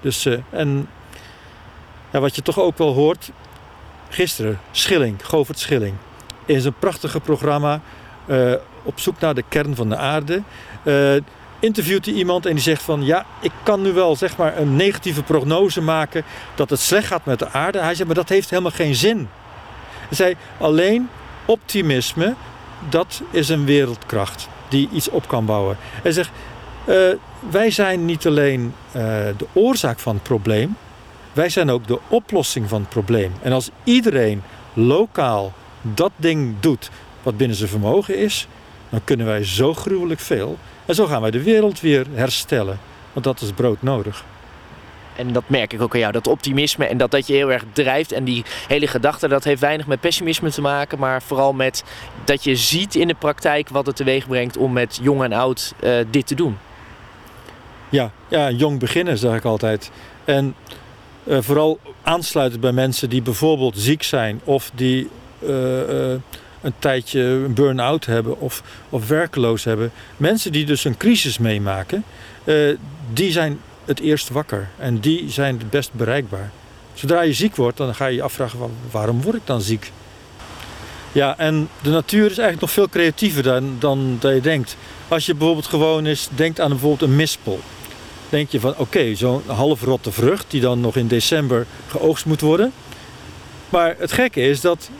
Dus, 0.00 0.26
uh, 0.26 0.38
en 0.50 0.88
ja, 2.10 2.20
wat 2.20 2.34
je 2.34 2.42
toch 2.42 2.60
ook 2.60 2.78
wel 2.78 2.92
hoort, 2.92 3.30
gisteren, 4.08 4.60
Schilling, 4.70 5.26
Govert 5.26 5.58
Schilling, 5.58 5.94
in 6.46 6.60
zijn 6.60 6.74
prachtige 6.78 7.20
programma 7.20 7.80
uh, 8.26 8.54
op 8.82 9.00
zoek 9.00 9.20
naar 9.20 9.34
de 9.34 9.44
kern 9.48 9.74
van 9.74 9.88
de 9.88 9.96
aarde, 9.96 10.42
interviewt 11.62 12.04
hij 12.04 12.14
iemand 12.14 12.46
en 12.46 12.52
die 12.52 12.62
zegt 12.62 12.82
van 12.82 13.04
ja, 13.04 13.26
ik 13.40 13.52
kan 13.62 13.82
nu 13.82 13.92
wel 13.92 14.16
zeg 14.16 14.36
maar 14.36 14.58
een 14.58 14.76
negatieve 14.76 15.22
prognose 15.22 15.80
maken 15.80 16.24
dat 16.54 16.70
het 16.70 16.80
slecht 16.80 17.06
gaat 17.06 17.24
met 17.24 17.38
de 17.38 17.50
aarde. 17.50 17.78
Hij 17.78 17.94
zegt, 17.94 18.06
maar 18.06 18.16
dat 18.16 18.28
heeft 18.28 18.50
helemaal 18.50 18.70
geen 18.70 18.94
zin. 18.94 19.28
Hij 20.08 20.16
zei, 20.16 20.36
alleen 20.58 21.08
optimisme, 21.44 22.34
dat 22.88 23.22
is 23.30 23.48
een 23.48 23.64
wereldkracht 23.64 24.48
die 24.68 24.88
iets 24.92 25.08
op 25.08 25.28
kan 25.28 25.44
bouwen. 25.44 25.76
Hij 26.02 26.12
zegt, 26.12 26.30
uh, 26.88 27.08
wij 27.50 27.70
zijn 27.70 28.04
niet 28.04 28.26
alleen 28.26 28.74
uh, 28.86 29.02
de 29.36 29.46
oorzaak 29.52 29.98
van 29.98 30.14
het 30.14 30.22
probleem, 30.22 30.76
wij 31.32 31.48
zijn 31.48 31.70
ook 31.70 31.86
de 31.86 31.98
oplossing 32.08 32.68
van 32.68 32.80
het 32.80 32.88
probleem. 32.88 33.32
En 33.42 33.52
als 33.52 33.70
iedereen 33.84 34.42
lokaal 34.72 35.52
dat 35.82 36.12
ding 36.16 36.54
doet 36.60 36.90
wat 37.22 37.36
binnen 37.36 37.56
zijn 37.56 37.68
vermogen 37.68 38.18
is, 38.18 38.48
dan 38.88 39.00
kunnen 39.04 39.26
wij 39.26 39.44
zo 39.44 39.74
gruwelijk 39.74 40.20
veel. 40.20 40.58
En 40.92 40.98
zo 40.98 41.06
gaan 41.06 41.20
wij 41.20 41.30
de 41.30 41.42
wereld 41.42 41.80
weer 41.80 42.06
herstellen. 42.12 42.78
Want 43.12 43.24
dat 43.24 43.40
is 43.40 43.52
brood 43.52 43.82
nodig. 43.82 44.24
En 45.16 45.32
dat 45.32 45.42
merk 45.46 45.72
ik 45.72 45.80
ook 45.80 45.94
aan 45.94 46.00
jou, 46.00 46.12
dat 46.12 46.26
optimisme 46.26 46.86
en 46.86 46.96
dat 46.96 47.10
dat 47.10 47.26
je 47.26 47.32
heel 47.32 47.52
erg 47.52 47.64
drijft. 47.72 48.12
En 48.12 48.24
die 48.24 48.44
hele 48.68 48.86
gedachte, 48.86 49.28
dat 49.28 49.44
heeft 49.44 49.60
weinig 49.60 49.86
met 49.86 50.00
pessimisme 50.00 50.50
te 50.50 50.60
maken, 50.60 50.98
maar 50.98 51.22
vooral 51.22 51.52
met 51.52 51.84
dat 52.24 52.44
je 52.44 52.56
ziet 52.56 52.94
in 52.94 53.08
de 53.08 53.14
praktijk 53.14 53.68
wat 53.68 53.86
het 53.86 53.96
teweeg 53.96 54.26
brengt 54.26 54.56
om 54.56 54.72
met 54.72 54.98
jong 55.02 55.22
en 55.22 55.32
oud 55.32 55.74
uh, 55.80 55.94
dit 56.10 56.26
te 56.26 56.34
doen. 56.34 56.58
Ja, 57.88 58.10
ja, 58.28 58.50
jong 58.50 58.78
beginnen 58.78 59.18
zeg 59.18 59.36
ik 59.36 59.44
altijd. 59.44 59.90
En 60.24 60.54
uh, 61.24 61.38
vooral 61.40 61.78
aansluiten 62.02 62.60
bij 62.60 62.72
mensen 62.72 63.10
die 63.10 63.22
bijvoorbeeld 63.22 63.78
ziek 63.78 64.02
zijn 64.02 64.40
of 64.44 64.70
die 64.74 65.08
uh, 65.42 66.14
een 66.62 66.72
tijdje 66.78 67.20
een 67.20 67.54
burn-out 67.54 68.06
hebben 68.06 68.40
of, 68.40 68.62
of 68.88 69.08
werkeloos 69.08 69.64
hebben. 69.64 69.92
Mensen 70.16 70.52
die 70.52 70.64
dus 70.64 70.84
een 70.84 70.96
crisis 70.96 71.38
meemaken, 71.38 72.04
die 73.12 73.32
zijn 73.32 73.60
het 73.84 74.00
eerst 74.00 74.28
wakker 74.28 74.68
en 74.78 74.98
die 74.98 75.30
zijn 75.30 75.58
het 75.58 75.70
best 75.70 75.92
bereikbaar. 75.92 76.50
Zodra 76.94 77.20
je 77.20 77.32
ziek 77.32 77.56
wordt, 77.56 77.76
dan 77.76 77.94
ga 77.94 78.06
je 78.06 78.16
je 78.16 78.22
afvragen 78.22 78.58
waarom 78.90 79.22
word 79.22 79.36
ik 79.36 79.42
dan 79.46 79.60
ziek? 79.60 79.92
Ja, 81.12 81.38
en 81.38 81.68
de 81.82 81.90
natuur 81.90 82.30
is 82.30 82.38
eigenlijk 82.38 82.60
nog 82.60 82.70
veel 82.70 82.88
creatiever 82.88 83.42
dan, 83.42 83.76
dan 83.78 84.16
dat 84.20 84.34
je 84.34 84.40
denkt. 84.40 84.76
Als 85.08 85.26
je 85.26 85.34
bijvoorbeeld 85.34 85.66
gewoon 85.66 86.04
eens 86.04 86.28
denkt 86.34 86.60
aan 86.60 86.68
bijvoorbeeld 86.68 87.10
een 87.10 87.16
mispel 87.16 87.60
denk 88.32 88.50
je 88.50 88.60
van 88.60 88.70
oké, 88.70 88.80
okay, 88.80 89.14
zo'n 89.14 89.42
halfrotte 89.46 90.12
vrucht 90.12 90.50
die 90.50 90.60
dan 90.60 90.80
nog 90.80 90.96
in 90.96 91.06
december 91.06 91.66
geoogst 91.88 92.26
moet 92.26 92.40
worden. 92.40 92.72
Maar 93.68 93.94
het 93.98 94.12
gekke 94.12 94.40
is 94.40 94.60
dat 94.60 94.90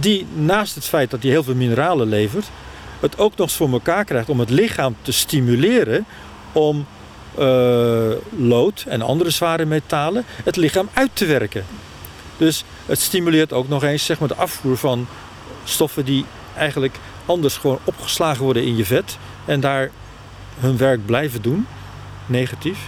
die 0.00 0.26
naast 0.34 0.74
het 0.74 0.84
feit 0.84 1.10
dat 1.10 1.22
die 1.22 1.30
heel 1.30 1.42
veel 1.42 1.54
mineralen 1.54 2.08
levert, 2.08 2.46
het 3.00 3.18
ook 3.18 3.36
nog 3.36 3.46
eens 3.46 3.56
voor 3.56 3.72
elkaar 3.72 4.04
krijgt 4.04 4.28
om 4.28 4.40
het 4.40 4.50
lichaam 4.50 4.96
te 5.02 5.12
stimuleren 5.12 6.04
om 6.52 6.86
uh, 7.38 8.10
lood 8.36 8.84
en 8.88 9.02
andere 9.02 9.30
zware 9.30 9.64
metalen 9.64 10.24
het 10.44 10.56
lichaam 10.56 10.88
uit 10.92 11.10
te 11.12 11.26
werken. 11.26 11.64
Dus 12.36 12.64
het 12.86 13.00
stimuleert 13.00 13.52
ook 13.52 13.68
nog 13.68 13.82
eens 13.82 14.04
zeg 14.04 14.18
maar, 14.18 14.28
de 14.28 14.34
afvoer 14.34 14.76
van 14.76 15.06
stoffen 15.64 16.04
die 16.04 16.24
eigenlijk 16.56 16.96
anders 17.26 17.56
gewoon 17.56 17.78
opgeslagen 17.84 18.44
worden 18.44 18.64
in 18.64 18.76
je 18.76 18.84
vet 18.84 19.18
en 19.44 19.60
daar 19.60 19.90
hun 20.58 20.76
werk 20.76 21.06
blijven 21.06 21.42
doen 21.42 21.66
negatief. 22.26 22.78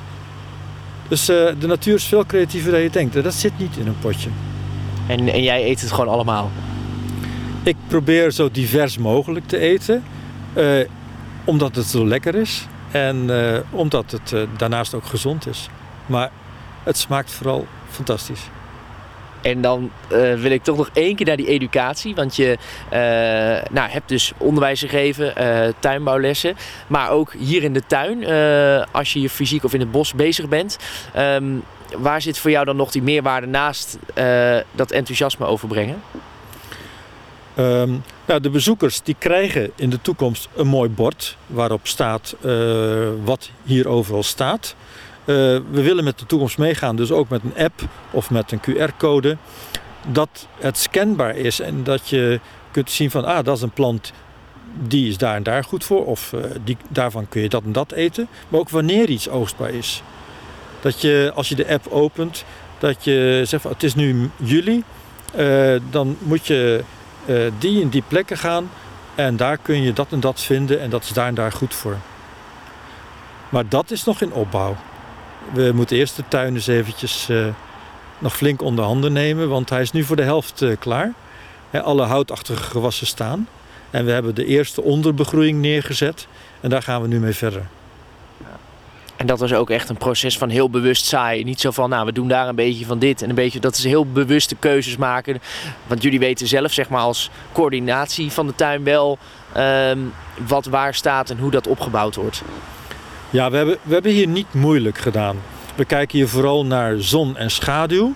Dus 1.08 1.30
uh, 1.30 1.48
de 1.58 1.66
natuur 1.66 1.94
is 1.94 2.04
veel 2.04 2.26
creatiever 2.26 2.72
dan 2.72 2.80
je 2.80 2.90
denkt. 2.90 3.22
Dat 3.22 3.34
zit 3.34 3.58
niet 3.58 3.76
in 3.76 3.86
een 3.86 3.98
potje. 3.98 4.28
En, 5.06 5.28
en 5.28 5.42
jij 5.42 5.64
eet 5.64 5.80
het 5.80 5.92
gewoon 5.92 6.08
allemaal? 6.08 6.50
Probeer 7.94 8.30
zo 8.30 8.50
divers 8.50 8.98
mogelijk 8.98 9.46
te 9.46 9.58
eten. 9.58 10.04
Uh, 10.56 10.84
omdat 11.44 11.76
het 11.76 11.86
zo 11.86 12.06
lekker 12.06 12.34
is. 12.34 12.66
En 12.90 13.16
uh, 13.16 13.58
omdat 13.70 14.10
het 14.10 14.48
daarnaast 14.56 14.94
ook 14.94 15.04
gezond 15.04 15.46
is. 15.46 15.68
Maar 16.06 16.30
het 16.82 16.96
smaakt 16.98 17.30
vooral 17.30 17.66
fantastisch. 17.90 18.40
En 19.42 19.60
dan 19.60 19.90
wil 20.08 20.50
ik 20.50 20.62
toch 20.62 20.76
nog 20.76 20.90
één 20.92 21.16
keer 21.16 21.26
naar 21.26 21.36
die 21.36 21.46
educatie. 21.46 22.14
Want 22.14 22.36
je 22.36 22.58
nou, 23.70 23.90
hebt 23.90 24.08
dus 24.08 24.32
onderwijs 24.36 24.80
gegeven, 24.80 25.34
tuinbouwlessen. 25.78 26.56
Maar 26.86 27.10
ook 27.10 27.32
hier 27.32 27.62
in 27.62 27.72
de 27.72 27.86
tuin, 27.86 28.24
als 28.92 29.12
je 29.12 29.18
hier 29.18 29.28
fysiek 29.28 29.64
of 29.64 29.74
in 29.74 29.80
het 29.80 29.90
bos 29.90 30.14
bezig 30.14 30.48
bent. 30.48 30.78
Um, 31.18 31.62
waar 31.96 32.22
zit 32.22 32.38
voor 32.38 32.50
jou 32.50 32.64
dan 32.64 32.76
nog 32.76 32.90
die 32.90 33.02
meerwaarde 33.02 33.46
naast 33.46 33.98
dat 34.72 34.90
enthousiasme 34.90 35.46
overbrengen? 35.46 36.02
Um, 37.58 38.02
nou, 38.26 38.40
de 38.40 38.50
bezoekers 38.50 39.02
die 39.02 39.16
krijgen 39.18 39.70
in 39.76 39.90
de 39.90 40.00
toekomst 40.02 40.48
een 40.56 40.66
mooi 40.66 40.90
bord 40.90 41.36
waarop 41.46 41.86
staat 41.86 42.36
wat 43.24 43.50
hier 43.64 43.88
overal 43.88 44.22
staat. 44.22 44.74
we 45.24 45.62
willen 45.70 46.04
met 46.04 46.18
de 46.18 46.26
toekomst 46.26 46.58
meegaan, 46.58 46.96
dus 46.96 47.10
ook 47.10 47.28
met 47.28 47.42
een 47.44 47.64
app 47.64 47.80
of 48.10 48.30
met 48.30 48.52
een 48.52 48.60
QR-code, 48.60 49.36
dat 50.06 50.48
het 50.58 50.78
scanbaar 50.78 51.36
is 51.36 51.60
en 51.60 51.84
dat 51.84 52.08
je 52.08 52.40
kunt 52.70 52.90
zien 52.90 53.10
van, 53.10 53.24
ah, 53.24 53.44
dat 53.44 53.56
is 53.56 53.62
een 53.62 53.70
plant 53.70 54.12
die 54.82 55.08
is 55.08 55.18
daar 55.18 55.36
en 55.36 55.42
daar 55.42 55.64
goed 55.64 55.84
voor, 55.84 56.06
of 56.06 56.34
die, 56.64 56.76
daarvan 56.88 57.28
kun 57.28 57.42
je 57.42 57.48
dat 57.48 57.62
en 57.62 57.72
dat 57.72 57.92
eten, 57.92 58.28
maar 58.48 58.60
ook 58.60 58.70
wanneer 58.70 59.08
iets 59.08 59.28
oogstbaar 59.28 59.70
is. 59.70 60.02
Dat 60.80 61.00
je 61.00 61.32
als 61.34 61.48
je 61.48 61.54
de 61.54 61.68
app 61.68 61.86
opent, 61.86 62.44
dat 62.78 63.04
je 63.04 63.42
zegt 63.44 63.62
van, 63.62 63.72
het 63.72 63.82
is 63.82 63.94
nu 63.94 64.30
juli, 64.36 64.82
dan 65.90 66.16
moet 66.20 66.46
je 66.46 66.84
die 67.58 67.82
en 67.82 67.88
die 67.88 68.02
plekken 68.08 68.38
gaan 68.38 68.70
en 69.14 69.36
daar 69.36 69.58
kun 69.58 69.82
je 69.82 69.92
dat 69.92 70.06
en 70.10 70.20
dat 70.20 70.40
vinden 70.40 70.80
en 70.80 70.90
dat 70.90 71.02
is 71.02 71.12
daar 71.12 71.26
en 71.26 71.34
daar 71.34 71.52
goed 71.52 71.74
voor. 71.74 71.96
Maar 73.48 73.68
dat 73.68 73.90
is 73.90 74.04
nog 74.04 74.20
in 74.20 74.32
opbouw. 74.32 74.76
We 75.52 75.70
moeten 75.74 75.96
eerst 75.96 76.16
de 76.16 76.24
tuin 76.28 76.54
eens 76.54 76.66
eventjes 76.66 77.28
uh, 77.30 77.46
nog 78.18 78.36
flink 78.36 78.62
onder 78.62 78.84
handen 78.84 79.12
nemen, 79.12 79.48
want 79.48 79.70
hij 79.70 79.80
is 79.80 79.92
nu 79.92 80.04
voor 80.04 80.16
de 80.16 80.22
helft 80.22 80.62
uh, 80.62 80.76
klaar. 80.78 81.12
Alle 81.82 82.02
houtachtige 82.02 82.62
gewassen 82.62 83.06
staan. 83.06 83.48
En 83.90 84.04
we 84.04 84.10
hebben 84.10 84.34
de 84.34 84.44
eerste 84.44 84.82
onderbegroeiing 84.82 85.60
neergezet 85.60 86.26
en 86.60 86.70
daar 86.70 86.82
gaan 86.82 87.02
we 87.02 87.08
nu 87.08 87.20
mee 87.20 87.32
verder. 87.32 87.66
En 89.16 89.26
dat 89.26 89.38
was 89.38 89.52
ook 89.52 89.70
echt 89.70 89.88
een 89.88 89.96
proces 89.96 90.38
van 90.38 90.48
heel 90.48 90.70
bewust 90.70 91.06
saai. 91.06 91.44
Niet 91.44 91.60
zo 91.60 91.70
van, 91.70 91.90
nou, 91.90 92.06
we 92.06 92.12
doen 92.12 92.28
daar 92.28 92.48
een 92.48 92.54
beetje 92.54 92.84
van 92.84 92.98
dit 92.98 93.22
en 93.22 93.28
een 93.28 93.34
beetje. 93.34 93.60
Dat 93.60 93.76
is 93.76 93.84
heel 93.84 94.06
bewuste 94.06 94.54
keuzes 94.54 94.96
maken. 94.96 95.40
Want 95.86 96.02
jullie 96.02 96.18
weten 96.18 96.46
zelf, 96.46 96.72
zeg 96.72 96.88
maar, 96.88 97.00
als 97.00 97.30
coördinatie 97.52 98.32
van 98.32 98.46
de 98.46 98.54
tuin 98.54 98.84
wel 98.84 99.18
um, 99.56 100.12
wat 100.46 100.66
waar 100.66 100.94
staat 100.94 101.30
en 101.30 101.38
hoe 101.38 101.50
dat 101.50 101.66
opgebouwd 101.66 102.14
wordt. 102.14 102.42
Ja, 103.30 103.50
we 103.50 103.56
hebben, 103.56 103.78
we 103.82 103.92
hebben 103.92 104.12
hier 104.12 104.28
niet 104.28 104.54
moeilijk 104.54 104.98
gedaan. 104.98 105.36
We 105.74 105.84
kijken 105.84 106.18
hier 106.18 106.28
vooral 106.28 106.66
naar 106.66 106.94
zon 106.98 107.36
en 107.36 107.50
schaduw. 107.50 108.14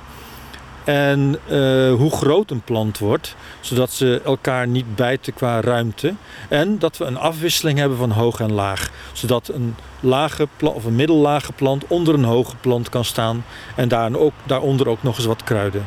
En 0.88 1.38
uh, 1.50 1.94
hoe 1.94 2.10
groot 2.10 2.50
een 2.50 2.60
plant 2.60 2.98
wordt, 2.98 3.34
zodat 3.60 3.90
ze 3.90 4.20
elkaar 4.24 4.66
niet 4.66 4.96
bijten 4.96 5.34
qua 5.34 5.60
ruimte. 5.60 6.14
En 6.48 6.78
dat 6.78 6.96
we 6.96 7.04
een 7.04 7.18
afwisseling 7.18 7.78
hebben 7.78 7.98
van 7.98 8.10
hoog 8.10 8.40
en 8.40 8.52
laag. 8.52 8.90
Zodat 9.12 9.48
een 9.48 9.76
lage 10.00 10.48
of 10.60 10.84
een 10.84 10.96
middellage 10.96 11.52
plant 11.52 11.86
onder 11.86 12.14
een 12.14 12.24
hoge 12.24 12.56
plant 12.56 12.88
kan 12.88 13.04
staan. 13.04 13.44
En 13.76 13.88
daar 13.88 14.14
ook, 14.14 14.32
daaronder 14.44 14.88
ook 14.88 15.02
nog 15.02 15.16
eens 15.16 15.26
wat 15.26 15.44
kruiden. 15.44 15.86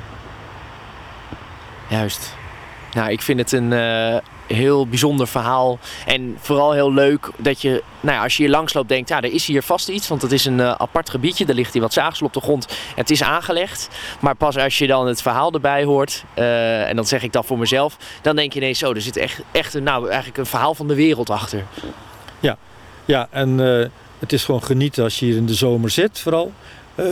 Juist. 1.90 2.36
Nou, 2.94 3.12
ik 3.12 3.22
vind 3.22 3.40
het 3.40 3.52
een 3.52 3.72
uh, 3.72 4.18
heel 4.54 4.88
bijzonder 4.88 5.28
verhaal. 5.28 5.80
En 6.06 6.38
vooral 6.40 6.72
heel 6.72 6.94
leuk 6.94 7.30
dat 7.38 7.62
je, 7.62 7.84
nou 8.00 8.16
ja, 8.16 8.24
als 8.24 8.38
je 8.38 8.44
hier 8.44 8.52
langsloopt, 8.52 8.90
denkt: 8.90 9.10
ja, 9.10 9.22
er 9.22 9.34
is 9.34 9.46
hier 9.46 9.64
vast 9.64 9.90
iets. 9.90 10.08
Want 10.08 10.22
het 10.22 10.32
is 10.32 10.46
een 10.46 10.60
uh, 10.60 10.72
apart 10.72 11.10
gebiedje. 11.10 11.46
Er 11.46 11.54
ligt 11.54 11.74
hier 11.74 11.82
wat 11.82 11.94
zaagsel 11.94 12.26
op 12.26 12.34
de 12.34 12.42
grond. 12.42 12.68
Het 12.96 13.10
is 13.10 13.24
aangelegd. 13.24 13.90
Maar 14.20 14.36
pas 14.36 14.58
als 14.58 14.78
je 14.78 14.88
dan 14.88 15.08
het 15.08 15.22
verhaal 15.22 15.54
erbij 15.54 15.84
hoort, 15.84 16.24
uh, 16.36 16.90
en 16.90 16.96
dan 16.96 17.06
zeg 17.06 17.24
ik 17.24 17.34
dat 17.34 17.46
voor 17.46 17.58
mezelf, 17.58 17.98
dan 18.22 18.36
denk 18.36 18.54
je 18.54 18.60
ineens: 18.60 18.80
zo, 18.80 18.94
er 18.94 19.02
zit 19.02 19.18
echt, 19.18 19.42
echt 19.52 19.74
een, 19.74 19.84
nou, 19.84 20.08
eigenlijk 20.08 20.38
een 20.38 20.46
verhaal 20.46 20.76
van 20.76 20.88
de 20.88 20.96
wereld 20.96 21.30
achter. 21.30 21.66
Ja, 22.40 22.58
ja 23.06 23.28
en 23.30 23.58
het 24.20 24.34
is 24.34 24.44
gewoon 24.44 24.64
genieten 24.64 25.04
als 25.04 25.20
je 25.20 25.26
hier 25.26 25.36
in 25.36 25.46
de 25.46 25.54
zomer 25.54 25.90
zit, 25.90 26.20
vooral. 26.20 26.52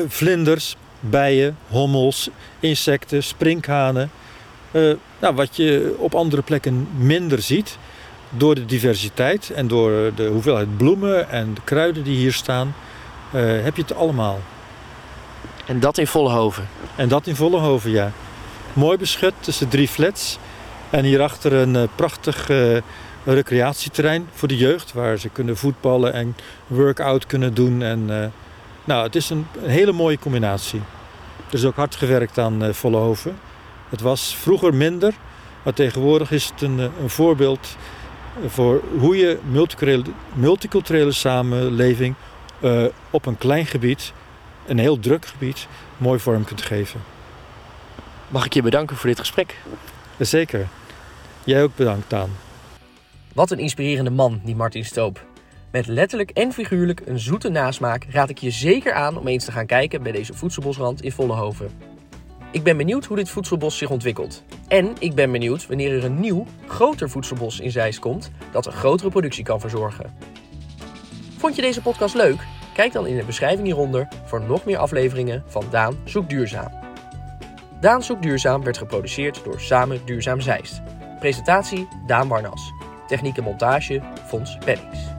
vlinders, 0.08 0.76
bijen, 1.00 1.58
hommels, 1.68 2.30
insecten, 2.60 3.24
sprinkhanen. 3.24 4.12
Uh, 4.72 4.96
nou, 5.20 5.36
wat 5.36 5.56
je 5.56 5.96
op 5.98 6.16
andere 6.16 6.42
plekken 6.42 6.88
minder 6.98 7.42
ziet. 7.42 7.78
Door 8.30 8.56
de 8.56 8.66
diversiteit 8.66 9.50
en 9.50 9.68
door 9.68 10.12
de 10.16 10.28
hoeveelheid 10.28 10.78
bloemen 10.78 11.30
en 11.30 11.54
de 11.54 11.62
kruiden 11.64 12.04
die 12.04 12.18
hier 12.18 12.34
staan, 12.34 12.76
uh, 13.36 13.42
heb 13.64 13.76
je 13.76 13.82
het 13.82 13.96
allemaal. 13.96 14.40
En 15.66 15.80
dat 15.80 15.98
in 15.98 16.08
Vollenhoven? 16.08 16.68
En 16.96 17.08
dat 17.08 17.28
in 17.28 17.36
Vollenhoven, 17.36 17.92
ja. 17.92 18.12
Mooi 18.74 18.98
beschut 18.98 19.34
tussen 19.40 19.68
drie 19.68 19.88
flats. 19.88 20.38
En 20.90 21.04
hierachter 21.04 21.54
een 21.54 21.76
uh, 21.76 21.84
prachtig 21.96 22.50
recreatieterrein 23.24 24.28
voor 24.34 24.48
de 24.48 24.58
jeugd. 24.58 24.94
Waar 24.94 25.18
ze 25.18 25.30
kunnen 25.30 25.58
voetballen 25.58 26.14
en 26.14 26.36
workout 26.68 27.26
kunnen 27.26 27.54
doen. 27.54 27.82
En, 27.82 28.32
nou, 28.84 29.04
het 29.04 29.16
is 29.16 29.30
een, 29.30 29.48
een, 29.64 29.70
hele 29.70 29.92
mooie 29.92 30.20
combinatie. 30.20 30.82
Er 31.48 31.54
is 31.54 31.66
ook 31.66 31.76
hard 31.76 31.96
gewerkt 31.96 32.38
aan 32.38 32.74
Vollenhoven. 32.74 33.38
Het 33.90 34.02
was 34.02 34.36
vroeger 34.36 34.74
minder, 34.74 35.14
maar 35.64 35.74
tegenwoordig 35.74 36.32
is 36.32 36.46
het 36.46 36.62
een, 36.62 36.80
eh, 36.80 36.86
een 37.02 37.10
voorbeeld 37.10 37.78
voor 38.48 38.82
hoe 39.00 39.18
je 39.18 39.40
multiculturele, 39.52 40.04
multiculturele 40.34 41.12
samenleving 41.12 42.16
uh, 42.64 42.86
op 43.10 43.26
een 43.26 43.38
klein 43.38 43.66
gebied, 43.66 44.14
een 44.68 44.78
heel 44.78 45.00
druk 45.00 45.26
gebied, 45.26 45.68
mooi 45.98 46.20
vorm 46.20 46.44
kunt 46.44 46.62
geven. 46.62 47.02
Mag 48.28 48.46
ik 48.46 48.54
je 48.54 48.62
bedanken 48.62 48.96
voor 48.96 49.10
dit 49.10 49.20
gesprek? 49.20 49.58
Zeker. 50.20 50.68
Jij 51.44 51.64
ook 51.64 51.76
bedankt, 51.76 52.10
Daan. 52.10 52.30
Wat 53.34 53.52
een 53.52 53.60
inspirerende 53.60 54.10
man, 54.10 54.42
die 54.44 54.56
Martin 54.56 54.86
Stoop. 54.86 55.26
Met 55.72 55.88
letterlijk 55.88 56.30
en 56.30 56.54
figuurlijk 56.54 57.02
een 57.06 57.20
zoete 57.20 57.50
nasmaak 57.50 58.06
raad 58.10 58.30
ik 58.30 58.38
je 58.38 58.52
zeker 58.52 58.94
aan 58.94 59.18
om 59.18 59.28
eens 59.28 59.46
te 59.46 59.52
gaan 59.52 59.66
kijken 59.66 60.04
bij 60.04 60.12
deze 60.12 60.34
voedselbosrand 60.34 61.02
in 61.02 61.12
Vollenhoven. 61.12 61.89
Ik 62.52 62.64
ben 62.64 62.78
benieuwd 62.78 63.06
hoe 63.06 63.18
dit 63.18 63.30
voedselbos 63.30 63.78
zich 63.78 63.90
ontwikkelt. 63.90 64.44
En 64.68 64.96
ik 65.00 65.16
ben 65.16 65.32
benieuwd 65.32 65.68
wanneer 65.68 65.98
er 65.98 66.04
een 66.04 66.20
nieuw, 66.20 66.46
groter 66.68 67.10
voedselbos 67.10 67.60
in 67.60 67.72
Zeist 67.72 68.00
komt 68.00 68.32
dat 68.52 68.66
een 68.66 68.72
grotere 68.72 69.10
productie 69.10 69.44
kan 69.44 69.60
verzorgen. 69.60 70.16
Vond 71.38 71.56
je 71.56 71.62
deze 71.62 71.82
podcast 71.82 72.16
leuk? 72.16 72.40
Kijk 72.74 72.94
dan 72.94 73.08
in 73.08 73.18
de 73.18 73.24
beschrijving 73.24 73.66
hieronder 73.66 74.08
voor 74.26 74.42
nog 74.42 74.66
meer 74.66 74.78
afleveringen 74.78 75.44
van 75.48 75.66
Daan 75.70 75.98
Zoekt 76.04 76.30
Duurzaam. 76.30 76.72
Daan 77.82 78.04
Zoekt 78.04 78.22
Duurzaam 78.22 78.64
werd 78.64 78.78
geproduceerd 78.78 79.44
door 79.44 79.60
Samen 79.60 80.06
Duurzaam 80.06 80.42
Zeist. 80.42 80.82
Presentatie 81.20 81.88
Daan 82.08 82.28
Warnas. 82.28 82.72
Techniek 83.08 83.38
en 83.38 83.44
montage 83.44 84.02
Fons 84.26 84.58
Pennings. 84.66 85.19